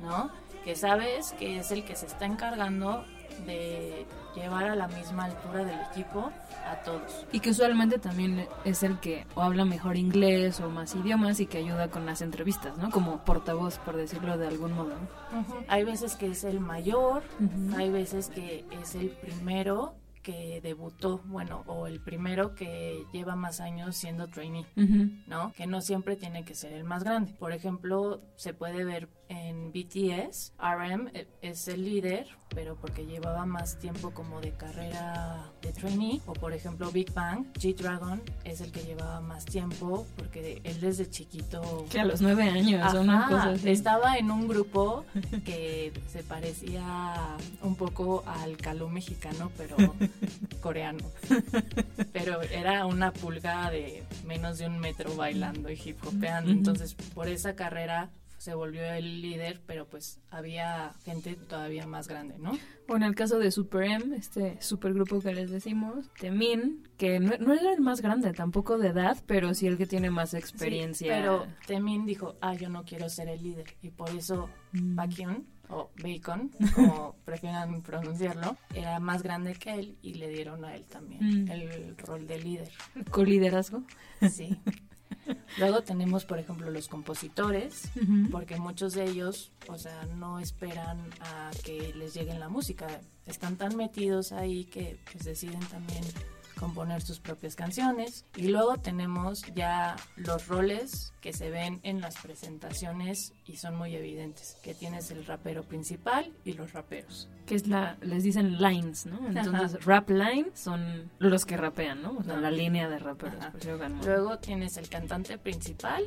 [0.00, 0.30] ¿no?
[0.64, 3.04] Que sabes que es el que se está encargando
[3.44, 6.30] de llevar a la misma altura del equipo
[6.66, 7.26] a todos.
[7.32, 11.46] Y que usualmente también es el que o habla mejor inglés o más idiomas y
[11.46, 12.90] que ayuda con las entrevistas, ¿no?
[12.90, 14.94] Como portavoz, por decirlo de algún modo.
[15.68, 17.22] Hay veces que es el mayor,
[17.76, 23.60] hay veces que es el primero que debutó, bueno, o el primero que lleva más
[23.60, 24.66] años siendo trainee.
[25.26, 25.52] ¿no?
[25.52, 27.32] Que no siempre tiene que ser el más grande.
[27.38, 31.10] Por ejemplo, se puede ver en BTS, RM
[31.42, 36.20] es el líder, pero porque llevaba más tiempo como de carrera de trainee.
[36.26, 41.08] O por ejemplo, Big Bang, G-Dragon es el que llevaba más tiempo porque él desde
[41.10, 41.86] chiquito...
[41.90, 43.70] Que a los nueve años o una Ajá, cosa así.
[43.70, 45.04] estaba en un grupo
[45.44, 49.76] que se parecía un poco al caló mexicano, pero
[50.60, 51.04] coreano.
[52.12, 56.50] Pero era una pulga de menos de un metro bailando y hip hopeando.
[56.50, 58.10] Entonces, por esa carrera
[58.46, 62.52] se volvió el líder, pero pues había gente todavía más grande, ¿no?
[62.88, 67.32] O en el caso de Super M, este supergrupo que les decimos, Temin, que no,
[67.40, 71.12] no era el más grande tampoco de edad, pero sí el que tiene más experiencia.
[71.12, 73.66] Sí, pero Temin dijo, ah, yo no quiero ser el líder.
[73.82, 74.94] Y por eso Mm.
[74.94, 80.74] Baekhyun, o Bacon, como prefieran pronunciarlo, era más grande que él y le dieron a
[80.76, 81.50] él también Mm.
[81.50, 82.68] el rol de líder.
[83.10, 83.82] con liderazgo.
[84.30, 84.56] Sí.
[85.58, 87.88] Luego tenemos, por ejemplo, los compositores,
[88.30, 92.86] porque muchos de ellos, o sea, no esperan a que les llegue la música.
[93.26, 96.02] Están tan metidos ahí que pues deciden también
[96.58, 98.24] componer sus propias canciones.
[98.36, 103.94] Y luego tenemos ya los roles que se ven en las presentaciones y son muy
[103.94, 107.28] evidentes, que tienes el rapero principal y los raperos.
[107.46, 109.18] Que es la, les dicen lines, ¿no?
[109.28, 112.16] Entonces, rap line son los que rapean, ¿no?
[112.18, 112.42] O sea, Ajá.
[112.42, 113.44] la línea de raperos.
[114.04, 116.04] Luego tienes el cantante principal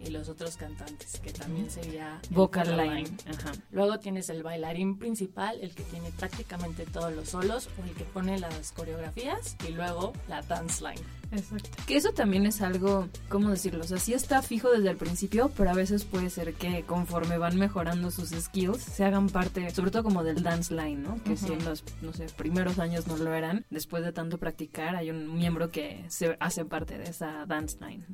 [0.00, 3.16] y los otros cantantes, que también sería Vocal vocal line.
[3.26, 3.52] Ajá.
[3.70, 8.04] Luego tienes el bailarín principal, el que tiene prácticamente todos los solos o el que
[8.04, 11.19] pone las coreografías y luego la dance line.
[11.32, 11.70] Exacto.
[11.86, 13.84] Que eso también es algo, ¿cómo decirlo?
[13.84, 17.38] O sea, sí está fijo desde el principio, pero a veces puede ser que conforme
[17.38, 21.22] van mejorando sus skills, se hagan parte, sobre todo como del dance line, ¿no?
[21.22, 24.96] Que si en los, no sé, primeros años no lo eran, después de tanto practicar,
[24.96, 28.04] hay un miembro que se hace parte de esa dance line.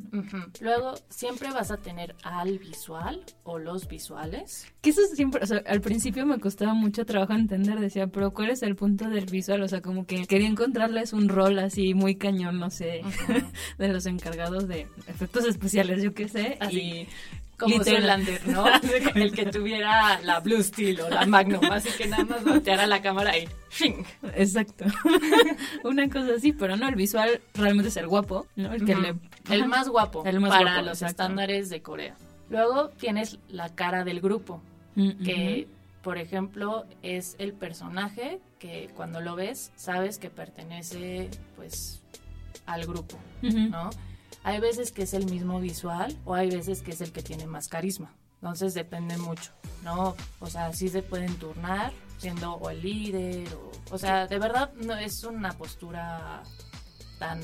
[0.61, 4.73] Luego siempre vas a tener al visual o los visuales.
[4.81, 8.51] Que eso siempre, o sea, al principio me costaba mucho trabajo entender, decía, pero ¿cuál
[8.51, 9.63] es el punto del visual?
[9.63, 13.01] O sea, como que quería encontrarles un rol así muy cañón, no sé,
[13.79, 16.79] de los encargados de efectos especiales, yo qué sé, Así.
[16.81, 17.09] y
[17.59, 17.83] Como.
[17.83, 18.67] Zoolander, ¿no?
[19.15, 23.01] El que tuviera la Blue Steel o la Magnum, así que nada más volteara la
[23.03, 24.05] cámara y ¡shing!
[24.35, 24.85] Exacto.
[25.85, 28.73] Una cosa así, pero no, el visual realmente es el guapo, ¿no?
[28.73, 29.15] El que le...
[29.51, 31.23] El más guapo El más para guapo, los exacto.
[31.23, 32.17] estándares de Corea.
[32.51, 34.63] Luego tienes la cara del grupo,
[34.97, 35.69] Mm, que
[36.03, 42.01] por ejemplo es el personaje que cuando lo ves sabes que pertenece pues
[42.67, 43.69] al grupo, ujú, ujú.
[43.69, 43.91] ¿no?
[44.45, 47.47] Hay veces que es el mismo visual o hay veces que es el que tiene
[47.47, 48.15] más carisma.
[48.41, 49.51] Entonces depende mucho,
[49.83, 50.15] ¿no?
[50.41, 53.73] O sea, sí se pueden turnar siendo o el líder o...
[53.91, 56.43] O sea, de verdad no es una postura
[57.19, 57.41] tan,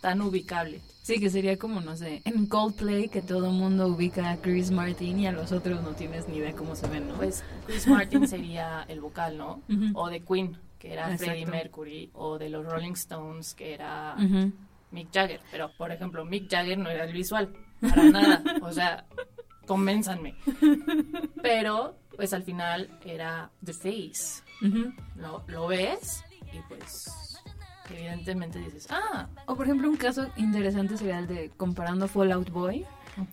[0.00, 0.80] tan ubicable.
[1.02, 4.70] Sí, que sería como, no sé, en Coldplay, que todo el mundo ubica a Chris
[4.70, 7.14] Martin y a los otros no tienes ni idea cómo se ven, ¿no?
[7.14, 9.62] Pues Chris Martin sería el vocal, ¿no?
[9.68, 9.92] Ujú.
[9.94, 11.24] O de Queen, que era Exacto.
[11.24, 14.52] Freddie Mercury, o de los Rolling Stones, que era Ujú.
[14.90, 15.40] Mick Jagger.
[15.50, 18.42] Pero, por ejemplo, Mick Jagger no era el visual, para nada.
[18.62, 19.04] O sea,
[19.66, 20.34] convénzanme.
[21.42, 24.42] Pero, pues al final era The Face.
[24.62, 24.92] Ujú.
[25.16, 27.42] Lo, lo ves y pues
[27.90, 32.84] evidentemente dices, ah, O por ejemplo, un caso interesante sería el de comparando Fallout Boy.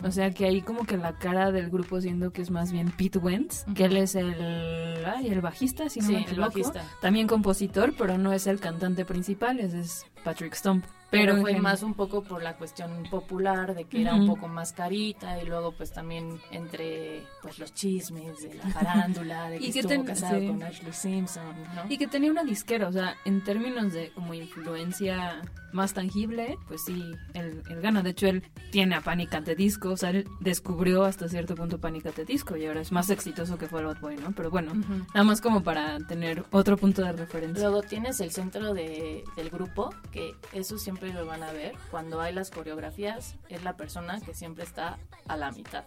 [0.04, 2.92] O sea, que ahí como que la cara del grupo siendo que es más bien
[2.92, 6.84] Pete Wentz, que él es el, ay, el bajista, si no Sí, me el bajista.
[7.02, 10.86] También compositor, pero no es el cantante principal, ese es Patrick Stump.
[11.12, 14.74] Pero, fue más un poco por la cuestión popular de que era un poco más
[14.74, 19.78] carita y luego pues también entre pues los chismes de la farándula de que, y
[19.78, 21.84] estuvo casado con Ashley Simpson, ¿no?
[21.88, 25.40] Y que tenía una disquera, o sea, en términos de como influencia
[25.74, 28.02] más tangible, pues sí, él, gana.
[28.02, 29.34] De hecho, él tiene a Panic!
[29.34, 32.06] at Disco, o sea, él descubrió hasta cierto punto Panic!
[32.06, 34.32] at Disco y ahora es más exitoso que fue el Bad Boy, ¿no?
[34.32, 37.64] Pero bueno, nada más como para tener otro punto de referencia.
[37.64, 41.74] Luego tienes el centro de, del grupo, que eso siempre lo van a ver.
[41.92, 44.98] Cuando hay las coreografías, es la persona que siempre está
[45.28, 45.86] a la mitad.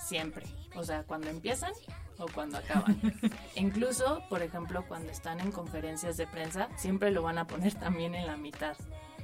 [0.00, 0.46] Siempre.
[0.74, 1.72] O sea, cuando empiezan
[2.18, 3.00] o cuando acaban.
[3.56, 8.14] Incluso, por ejemplo, cuando están en conferencias de prensa, siempre lo van a poner también
[8.14, 8.76] en la mitad.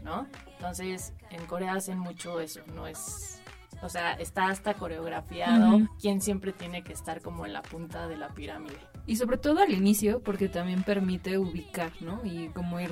[0.03, 0.27] ¿No?
[0.57, 3.39] Entonces, en Corea hacen mucho eso, no es
[3.83, 8.17] o sea, está hasta coreografiado quién siempre tiene que estar como en la punta de
[8.17, 8.79] la pirámide.
[9.09, 12.21] Y sobre todo al inicio, porque también permite ubicar, ¿no?
[12.25, 12.91] Y como ir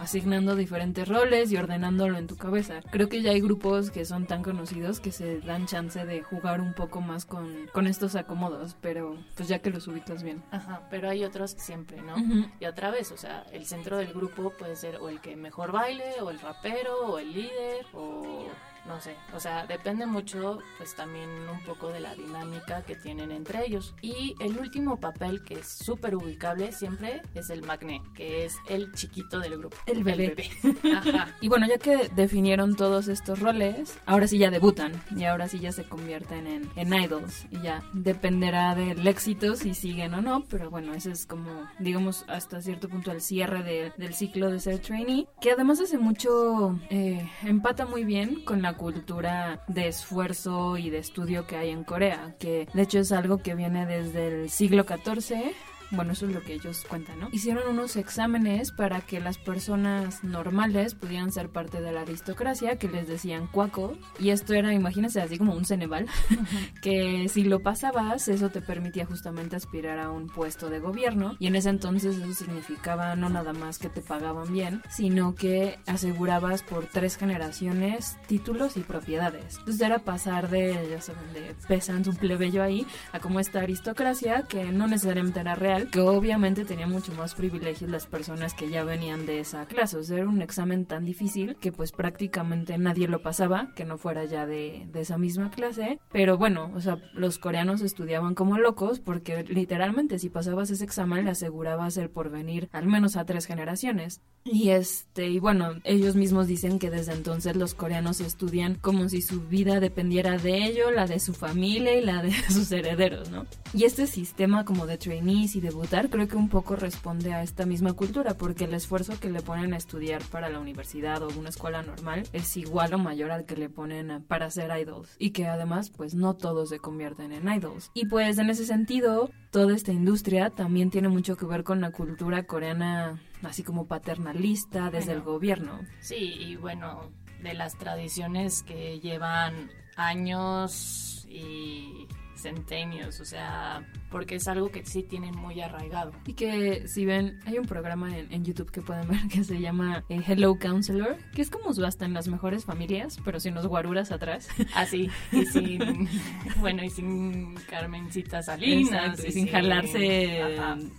[0.00, 2.80] asignando diferentes roles y ordenándolo en tu cabeza.
[2.90, 6.62] Creo que ya hay grupos que son tan conocidos que se dan chance de jugar
[6.62, 10.42] un poco más con, con estos acomodos, pero pues ya que los ubicas bien.
[10.50, 12.16] Ajá, pero hay otros siempre, ¿no?
[12.58, 15.70] Y otra vez, o sea, el centro del grupo puede ser o el que mejor
[15.70, 18.46] baile, o el rapero, o el líder, o
[18.88, 23.30] no sé, o sea, depende mucho pues también un poco de la dinámica que tienen
[23.30, 23.94] entre ellos.
[24.00, 28.92] Y el último papel que es súper ubicable siempre es el magné, que es el
[28.94, 29.76] chiquito del grupo.
[29.86, 30.48] El bebé.
[30.96, 31.28] Ajá.
[31.40, 35.58] Y bueno, ya que definieron todos estos roles, ahora sí ya debutan y ahora sí
[35.58, 40.44] ya se convierten en, en idols y ya dependerá del éxito si siguen o no,
[40.48, 44.78] pero bueno, ese es como, digamos, hasta cierto punto el cierre del ciclo de ser
[44.78, 50.88] trainee, que además hace mucho, eh, empata muy bien con la cultura de esfuerzo y
[50.88, 54.48] de estudio que hay en Corea, que de hecho es algo que viene desde el
[54.48, 55.52] siglo XIV
[55.90, 57.28] bueno, eso es lo que ellos cuentan, ¿no?
[57.32, 62.88] Hicieron unos exámenes para que las personas normales pudieran ser parte de la aristocracia, que
[62.88, 66.06] les decían cuaco, y esto era, imagínense, así como un ceneval,
[66.82, 71.46] que si lo pasabas, eso te permitía justamente aspirar a un puesto de gobierno, y
[71.46, 76.62] en ese entonces eso significaba no nada más que te pagaban bien, sino que asegurabas
[76.62, 79.58] por tres generaciones títulos y propiedades.
[79.58, 84.42] Entonces era pasar de, ya saben, de pesando un plebeyo ahí, a como esta aristocracia,
[84.42, 88.84] que no necesariamente era real, que obviamente tenía mucho más privilegios las personas que ya
[88.84, 89.96] venían de esa clase.
[89.98, 93.98] O sea, era un examen tan difícil que pues prácticamente nadie lo pasaba, que no
[93.98, 95.98] fuera ya de, de esa misma clase.
[96.10, 101.24] Pero bueno, o sea, los coreanos estudiaban como locos porque literalmente si pasabas ese examen
[101.24, 104.20] le asegurabas el porvenir al menos a tres generaciones.
[104.44, 109.20] Y este, y bueno, ellos mismos dicen que desde entonces los coreanos estudian como si
[109.20, 113.46] su vida dependiera de ello, la de su familia y la de sus herederos, ¿no?
[113.74, 117.42] Y este sistema como de trainees y de debutar creo que un poco responde a
[117.42, 121.28] esta misma cultura, porque el esfuerzo que le ponen a estudiar para la universidad o
[121.38, 125.14] una escuela normal es igual o mayor al que le ponen para ser idols.
[125.18, 127.90] Y que además, pues no todos se convierten en idols.
[127.92, 131.92] Y pues en ese sentido, toda esta industria también tiene mucho que ver con la
[131.92, 135.80] cultura coreana, así como paternalista desde el gobierno.
[136.00, 137.10] Sí, y bueno,
[137.42, 142.08] de las tradiciones que llevan años y
[142.38, 146.12] centenios, o sea, porque es algo que sí tienen muy arraigado.
[146.26, 150.04] Y que si ven, hay un programa en, YouTube que pueden ver que se llama
[150.08, 154.10] eh, Hello Counselor, que es como hasta en las mejores familias, pero sin los guaruras
[154.10, 154.48] atrás.
[154.74, 156.08] Así, ah, y sin,
[156.60, 159.24] bueno, y sin Carmencita Salinas.
[159.24, 159.98] y sin, jalarse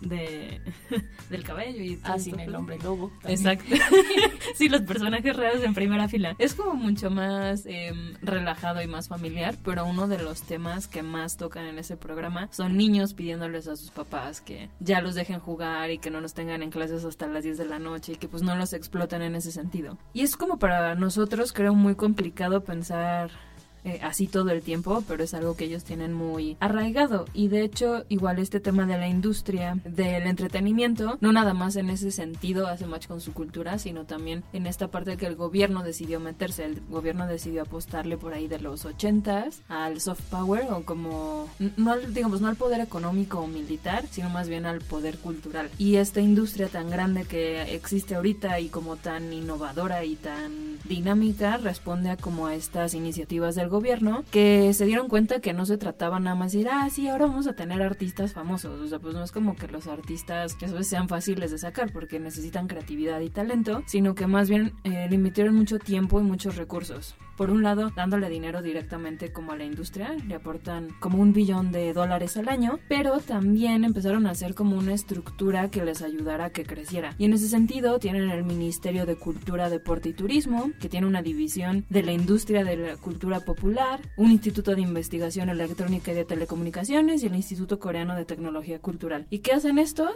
[0.02, 0.62] de,
[1.30, 3.12] del cabello y todo Ah, sin el hombre lobo.
[3.26, 3.76] Exacto.
[4.56, 6.36] sí, los personajes reales en primera fila.
[6.40, 11.04] Es como mucho más em, relajado y más familiar, pero uno de los temas que
[11.04, 15.40] más tocan en ese programa son niños pidiéndoles a sus papás que ya los dejen
[15.40, 18.16] jugar y que no los tengan en clases hasta las 10 de la noche y
[18.16, 19.98] que pues no los exploten en ese sentido.
[20.14, 23.32] Y es como para nosotros creo muy complicado pensar
[23.90, 27.26] eh, así todo el tiempo, pero es algo que ellos tienen muy arraigado.
[27.34, 31.90] Y de hecho, igual este tema de la industria del entretenimiento, no nada más en
[31.90, 35.84] ese sentido hace match con su cultura, sino también en esta parte que el gobierno
[35.84, 36.66] decidió meterse.
[36.66, 41.98] El gobierno decidió apostarle por ahí de los 80s al soft power o como, no
[41.98, 45.70] digamos, no al poder económico o militar, sino más bien al poder cultural.
[45.78, 51.58] Y esta industria tan grande que existe ahorita y como tan innovadora y tan dinámica
[51.58, 53.79] responde a como a estas iniciativas del gobierno
[54.32, 57.28] que se dieron cuenta que no se trataba nada más de decir, ah, sí, ahora
[57.28, 58.80] vamos a tener artistas famosos.
[58.80, 61.58] O sea, pues no es como que los artistas que a veces sean fáciles de
[61.58, 65.18] sacar porque necesitan creatividad y talento, sino que más bien eh, le
[65.52, 70.14] mucho tiempo y muchos recursos por un lado dándole dinero directamente como a la industria,
[70.28, 74.76] le aportan como un billón de dólares al año, pero también empezaron a hacer como
[74.78, 77.16] una estructura que les ayudara a que creciera.
[77.18, 81.22] Y en ese sentido tienen el Ministerio de Cultura, Deporte y Turismo, que tiene una
[81.22, 83.59] división de la industria de la cultura popular,
[84.18, 89.28] un instituto de investigación electrónica y de telecomunicaciones y el Instituto Coreano de Tecnología Cultural.
[89.30, 90.12] ¿Y qué hacen estos?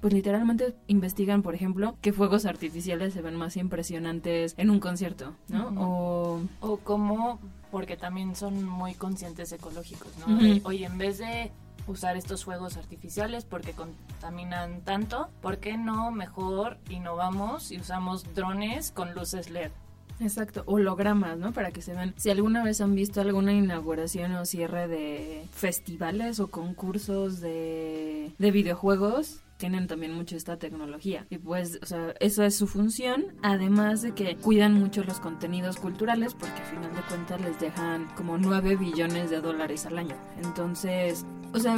[0.00, 5.34] pues literalmente investigan, por ejemplo, qué fuegos artificiales se ven más impresionantes en un concierto,
[5.48, 5.72] ¿no?
[5.76, 6.40] o...
[6.60, 10.38] o cómo, porque también son muy conscientes ecológicos, ¿no?
[10.64, 11.50] Oye, en vez de
[11.88, 18.92] usar estos fuegos artificiales porque contaminan tanto, ¿por qué no mejor innovamos y usamos drones
[18.92, 19.72] con luces LED?
[20.20, 21.52] Exacto, hologramas, ¿no?
[21.52, 22.14] Para que se vean.
[22.16, 28.50] Si alguna vez han visto alguna inauguración o cierre de festivales o concursos de, de
[28.50, 31.26] videojuegos, tienen también mucho esta tecnología.
[31.28, 35.76] Y pues, o sea, eso es su función, además de que cuidan mucho los contenidos
[35.76, 40.16] culturales porque al final de cuentas les dejan como 9 billones de dólares al año.
[40.42, 41.76] Entonces, o sea,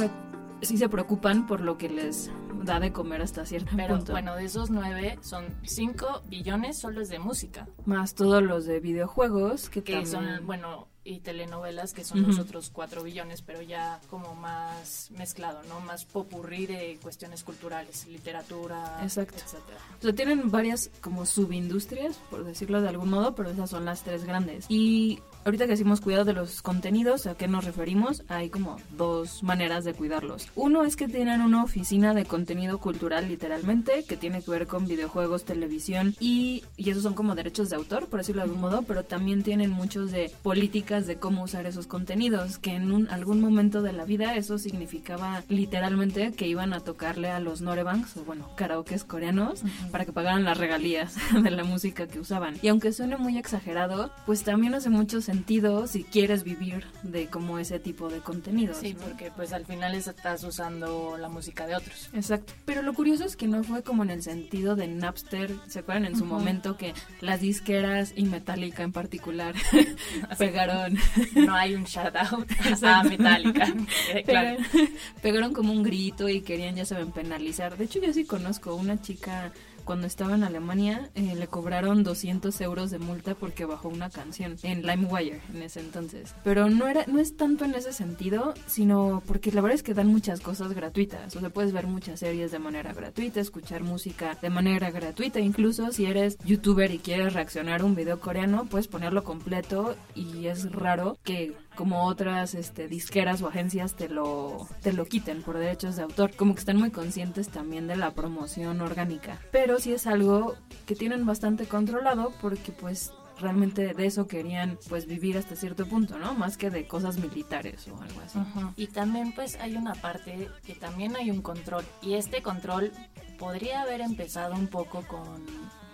[0.61, 2.29] sí se preocupan por lo que les
[2.63, 4.11] da de comer hasta cierto Pero, punto.
[4.11, 7.67] bueno, de esos nueve son 5 billones solo de música.
[7.85, 12.69] Más todos los de videojuegos que, que son, bueno, y telenovelas que son los otros
[12.69, 15.79] 4 billones, pero ya como más mezclado, ¿no?
[15.79, 19.35] Más popurrí de cuestiones culturales, literatura, Exacto.
[19.37, 19.77] etcétera.
[19.97, 24.03] O sea, tienen varias como subindustrias, por decirlo de algún modo, pero esas son las
[24.03, 24.65] tres grandes.
[24.69, 28.23] Y ahorita que decimos cuidado de los contenidos, ¿a qué nos referimos?
[28.27, 30.49] Hay como dos maneras de cuidarlos.
[30.55, 34.87] Uno es que tienen una oficina de contenido cultural literalmente, que tiene que ver con
[34.87, 38.83] videojuegos, televisión y, y esos son como derechos de autor, por decirlo de algún modo,
[38.83, 43.41] pero también tienen muchos de políticas de cómo usar esos contenidos, que en un, algún
[43.41, 48.23] momento de la vida eso significaba literalmente que iban a tocarle a los norebanks, o
[48.23, 49.61] bueno, karaokes coreanos,
[49.91, 52.57] para que pagaran las regalías de la música que usaban.
[52.61, 57.57] Y aunque suene muy exagerado, pues también hace mucho sentido si quieres vivir de como
[57.57, 58.77] ese tipo de contenidos.
[58.77, 62.09] Sí, porque pues al final estás usando la música de otros.
[62.13, 62.53] Exacto.
[62.65, 66.05] Pero lo curioso es que no fue como en el sentido de Napster, ¿se acuerdan
[66.05, 69.55] en su momento que las disqueras y Metallica en particular
[70.37, 70.97] pegaron
[71.35, 72.49] no hay un shout out
[72.83, 73.67] a Metallica.
[74.25, 74.57] claro.
[75.21, 77.77] Pegaron como un grito y querían, ya saben, penalizar.
[77.77, 79.51] De hecho, yo sí conozco una chica
[79.83, 84.55] cuando estaba en Alemania eh, le cobraron 200 euros de multa porque bajó una canción
[84.63, 86.33] en LimeWire en ese entonces.
[86.43, 89.93] Pero no era no es tanto en ese sentido, sino porque la verdad es que
[89.93, 91.35] dan muchas cosas gratuitas.
[91.35, 95.39] O sea, puedes ver muchas series de manera gratuita, escuchar música de manera gratuita.
[95.39, 100.47] Incluso si eres youtuber y quieres reaccionar a un video coreano, puedes ponerlo completo y
[100.47, 105.57] es raro que como otras este, disqueras o agencias te lo, te lo quiten por
[105.57, 106.31] derechos de autor.
[106.35, 109.39] Como que están muy conscientes también de la promoción orgánica.
[109.51, 110.53] Pero sí es algo
[110.85, 116.19] que tienen bastante controlado porque pues realmente de eso querían pues vivir hasta cierto punto,
[116.19, 116.35] ¿no?
[116.35, 118.37] Más que de cosas militares o algo así.
[118.75, 122.91] Y también pues hay una parte que también hay un control y este control
[123.39, 125.43] podría haber empezado un poco con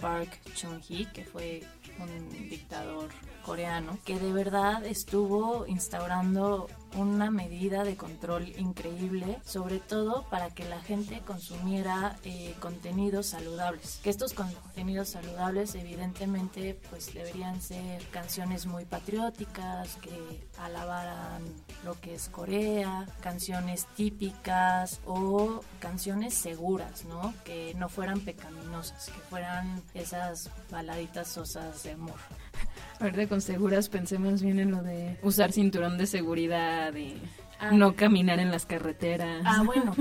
[0.02, 1.64] Park Chung-hee, que fue
[2.00, 3.10] un dictador
[3.46, 6.68] coreano, que de verdad estuvo instaurando
[6.98, 14.00] una medida de control increíble, sobre todo para que la gente consumiera eh, contenidos saludables.
[14.04, 21.44] Que estos contenidos saludables evidentemente pues deberían ser canciones muy patrióticas, que alabaran
[21.86, 27.34] lo que es Corea, canciones típicas o canciones seguras, ¿no?
[27.44, 32.18] Que no fueran pecaminosas, que fueran esas baladitas sosas de amor.
[33.00, 37.22] Ahorita con seguras pensé más bien en lo de usar cinturón de seguridad y
[37.60, 37.72] ah.
[37.72, 39.44] no caminar en las carreteras.
[39.46, 39.96] Ah, bueno,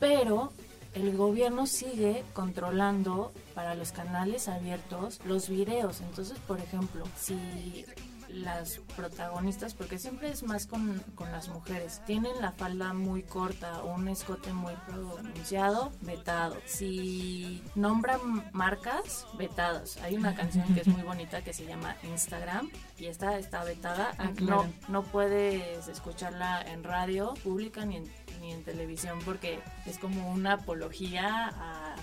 [0.00, 0.52] pero
[0.94, 6.00] el gobierno sigue controlando para los canales abiertos los videos.
[6.00, 7.84] Entonces, por ejemplo, si
[8.28, 13.82] las protagonistas, porque siempre es más con, con, las mujeres, tienen la falda muy corta
[13.82, 16.56] o un escote muy pronunciado, vetado.
[16.66, 19.96] Si nombran marcas, vetadas.
[19.98, 24.14] Hay una canción que es muy bonita que se llama Instagram y esta está vetada.
[24.18, 28.04] Ah, no, no puedes escucharla en radio pública ni en,
[28.40, 31.96] ni en televisión porque es como una apología a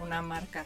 [0.00, 0.64] una marca.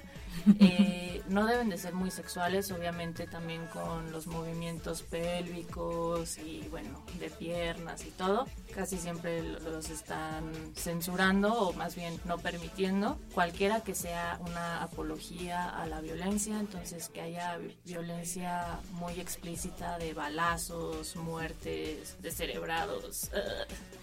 [0.61, 7.03] Eh, no deben de ser muy sexuales, obviamente también con los movimientos pélvicos y bueno,
[7.19, 8.47] de piernas y todo.
[8.75, 13.19] Casi siempre los están censurando o más bien no permitiendo.
[13.35, 20.15] Cualquiera que sea una apología a la violencia, entonces que haya violencia muy explícita de
[20.15, 23.31] balazos, muertes, descerebrados,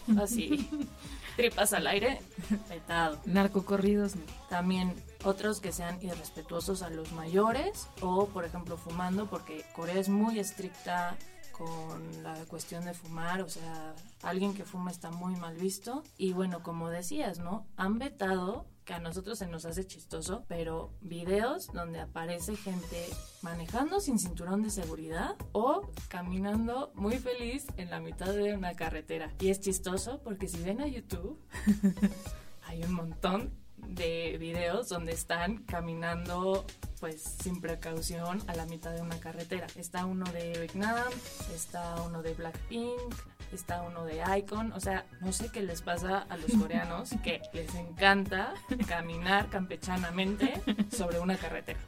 [0.07, 0.69] uh, así,
[1.35, 2.21] tripas al aire,
[2.67, 3.19] petado.
[3.25, 4.13] Narcocorridos.
[4.49, 4.93] También
[5.25, 10.39] otros que sean irrespetuosos a los mayores o, por ejemplo, fumando, porque Corea es muy
[10.39, 11.17] estricta
[11.51, 16.03] con la cuestión de fumar, o sea, alguien que fuma está muy mal visto.
[16.17, 17.65] Y bueno, como decías, ¿no?
[17.77, 23.09] Han vetado, que a nosotros se nos hace chistoso, pero videos donde aparece gente
[23.41, 29.33] manejando sin cinturón de seguridad o caminando muy feliz en la mitad de una carretera.
[29.39, 31.39] Y es chistoso porque si ven a YouTube,
[32.67, 36.65] hay un montón de videos donde están caminando
[36.99, 39.67] pues sin precaución a la mitad de una carretera.
[39.75, 41.11] Está uno de Vietnam,
[41.53, 43.13] está uno de Blackpink,
[43.51, 47.41] está uno de Icon, o sea, no sé qué les pasa a los coreanos que
[47.53, 48.53] les encanta
[48.87, 50.53] caminar campechanamente
[50.95, 51.79] sobre una carretera.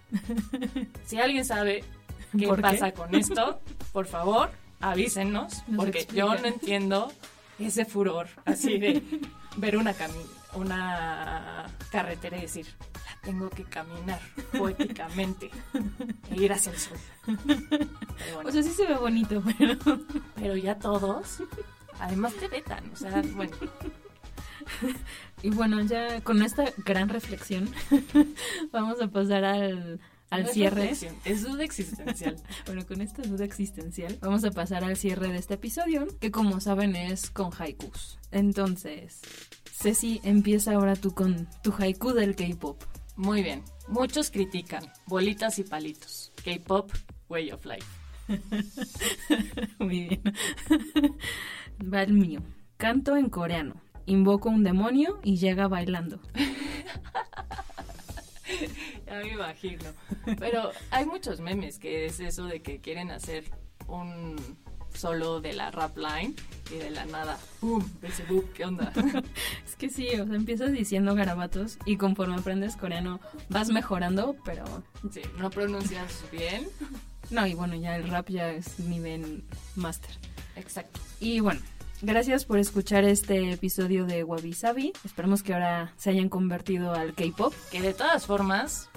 [1.05, 1.83] Si alguien sabe
[2.37, 3.59] qué pasa con esto,
[3.91, 7.11] por favor, avísenos, porque yo no entiendo
[7.59, 9.01] ese furor así de
[9.55, 9.93] ver una
[10.53, 14.19] una carretera y decir, la tengo que caminar
[14.57, 15.51] poéticamente
[16.31, 16.97] e ir hacia el sol.
[18.43, 19.77] O sea, sí se ve bonito, pero...
[20.35, 21.43] Pero ya todos,
[21.99, 23.55] además te vetan, o sea, bueno.
[25.41, 27.69] Y bueno, ya con esta gran reflexión,
[28.71, 30.91] vamos a pasar al, al cierre.
[31.25, 32.35] Es duda existencial.
[32.65, 36.59] bueno, con esta duda existencial vamos a pasar al cierre de este episodio, que como
[36.59, 38.19] saben es con haikus.
[38.31, 39.21] Entonces,
[39.71, 42.81] Ceci, empieza ahora tú con tu haiku del K-pop.
[43.15, 43.63] Muy bien.
[43.87, 46.31] Muchos critican bolitas y palitos.
[46.43, 46.91] K-pop,
[47.29, 47.85] way of life.
[49.79, 50.21] Muy bien.
[51.93, 52.41] Va el mío.
[52.77, 53.75] Canto en coreano.
[54.05, 56.19] Invoco un demonio y llega bailando.
[59.05, 59.91] ya me imagino.
[60.39, 63.45] Pero hay muchos memes que es eso de que quieren hacer
[63.87, 64.35] un
[64.93, 66.33] solo de la rap line
[66.71, 67.81] y de la nada, ¡pum!
[68.01, 68.91] Facebook, ¿qué onda?
[69.65, 73.19] es que sí, o sea, empiezas diciendo garabatos y conforme aprendes coreano
[73.49, 74.65] vas mejorando, pero...
[75.11, 76.67] Sí, no pronuncias bien.
[77.29, 79.43] No, y bueno, ya el rap ya es nivel
[79.75, 80.11] máster.
[80.55, 80.99] Exacto.
[81.19, 81.61] Y bueno,
[82.01, 84.93] Gracias por escuchar este episodio de Wabi Sabi.
[85.03, 87.53] Esperemos que ahora se hayan convertido al K-pop.
[87.71, 88.87] Que de todas formas,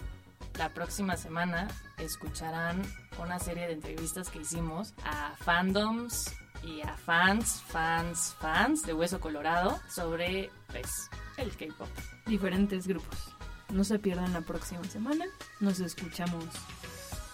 [0.59, 2.83] la próxima semana escucharán
[3.19, 6.31] una serie de entrevistas que hicimos a fandoms
[6.63, 11.89] y a fans, fans, fans de Hueso Colorado sobre pues, el K-pop.
[12.27, 13.35] Diferentes grupos.
[13.71, 15.25] No se pierdan la próxima semana.
[15.59, 16.45] Nos escuchamos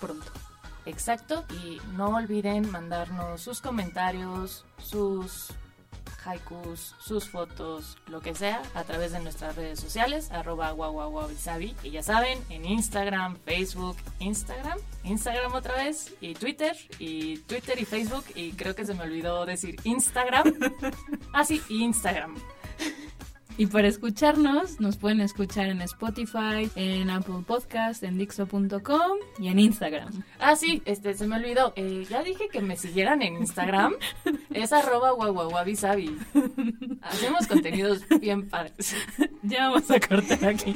[0.01, 0.31] pronto.
[0.87, 1.45] Exacto.
[1.63, 5.53] Y no olviden mandarnos sus comentarios, sus
[6.25, 11.77] haikus, sus fotos, lo que sea, a través de nuestras redes sociales, arroba guaguaguabisabi.
[11.83, 17.85] Y ya saben, en Instagram, Facebook, Instagram, Instagram otra vez, y Twitter, y Twitter y
[17.85, 20.55] Facebook, y creo que se me olvidó decir Instagram.
[21.33, 22.37] ah, sí, Instagram.
[23.59, 29.59] Y para escucharnos, nos pueden escuchar en Spotify, en Apple Podcast, en Dixo.com y en
[29.59, 30.23] Instagram.
[30.39, 31.73] Ah, sí, este, se me olvidó.
[31.75, 33.95] Eh, ya dije que me siguieran en Instagram.
[34.53, 36.19] es arroba guaguaguabisabi.
[37.01, 38.95] Hacemos contenidos bien padres.
[39.43, 40.75] Ya vamos a cortar aquí.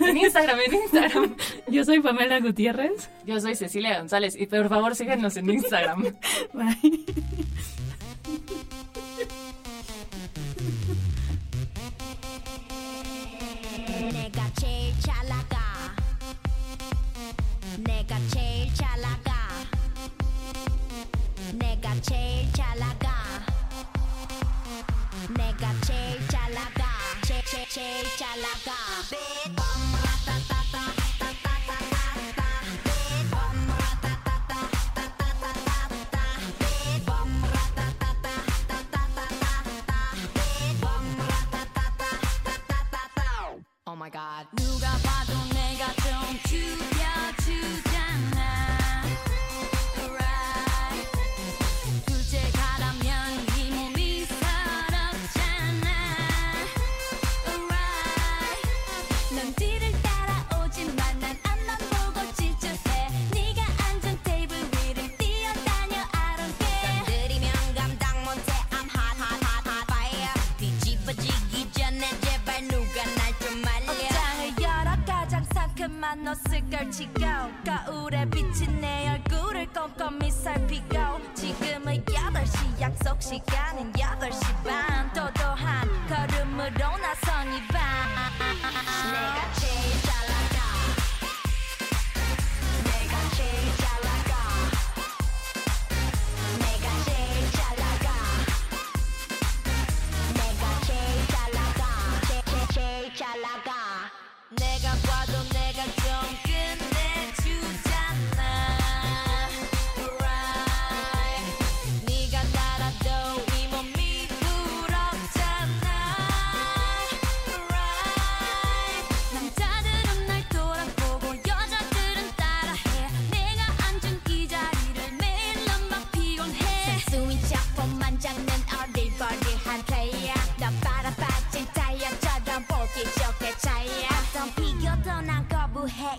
[0.00, 1.36] en Instagram, en Instagram.
[1.68, 3.08] Yo soy Pamela Gutiérrez.
[3.24, 4.36] Yo soy Cecilia González.
[4.38, 6.02] Y por favor, síguenos en Instagram.
[6.52, 7.04] Bye.
[22.01, 23.09] 제일 잘 나가
[25.29, 26.85] 내가 제일 잘 나가
[27.25, 28.73] 제일 제일 잘 나가
[44.51, 44.66] 넣었을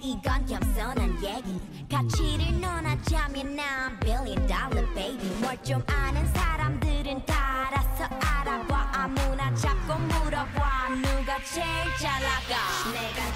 [0.09, 1.61] 이건 겸손한 얘기.
[1.87, 5.29] 가치를 논하자면 난 billion dollar baby.
[5.39, 8.89] 뭘 좀 아는 사람들은 다 알아서 알아봐.
[8.93, 10.89] 아무나 잡고 물어봐.
[10.95, 11.65] 누가 제일
[12.01, 12.57] 잘 나가
[12.91, 13.33] 내가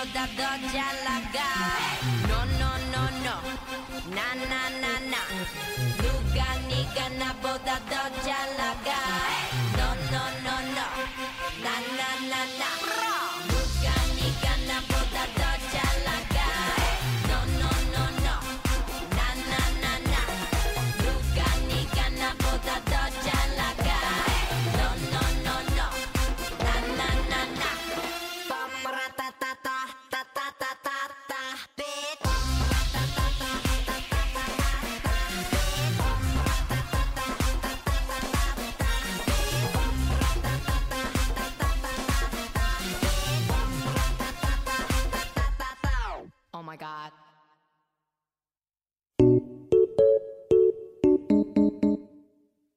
[0.00, 2.00] rodador de alagar.
[2.28, 3.36] No, no, no, no.
[4.16, 5.22] Na, na, na, na.
[6.02, 9.30] Luga, niga, na bodador de alagar.
[9.76, 10.86] No, no, no, no.
[11.64, 13.09] Na, na, na, na.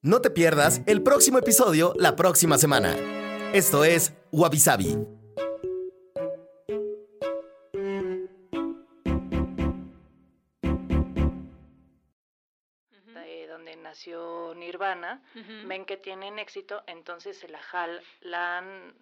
[0.06, 2.94] No te pierdas el próximo episodio la próxima semana.
[3.54, 4.98] Esto es Wabi Sabi.
[13.14, 15.24] de donde nació Nirvana,
[15.68, 18.94] ven que tienen éxito, entonces se la jalan.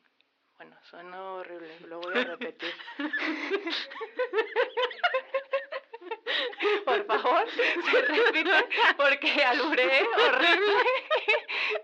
[0.56, 2.70] Bueno, suena horrible, lo voy a repetir.
[6.86, 7.46] Por favor,
[7.92, 8.52] se repite
[8.98, 10.74] porque aluré horrible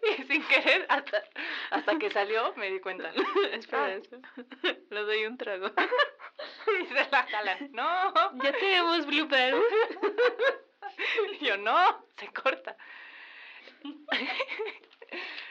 [0.19, 1.23] y sin querer hasta,
[1.71, 3.11] hasta que salió me di cuenta.
[3.53, 3.91] Espera, Ah.
[3.93, 4.29] espera.
[4.89, 5.71] Le doy un trago.
[6.81, 7.69] Y se la jalan.
[7.71, 8.13] No,
[8.43, 9.55] Ya tenemos blooper.
[11.39, 12.75] Y yo no, se corta.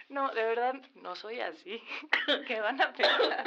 [0.09, 1.83] No, de verdad, no soy así.
[2.47, 3.45] ¿Qué van a pensar?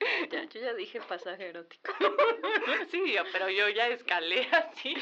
[0.32, 1.92] Ya, yo ya dije pasaje erótico.
[2.90, 4.94] Sí, pero yo ya escalé así.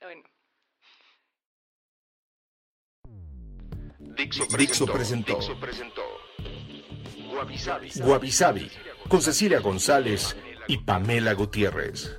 [0.00, 0.22] Bueno,
[4.16, 5.38] Dixo presentó,
[8.02, 8.70] Wabi Sabi,
[9.08, 10.36] con Cecilia González
[10.68, 12.18] y Pamela Gutiérrez.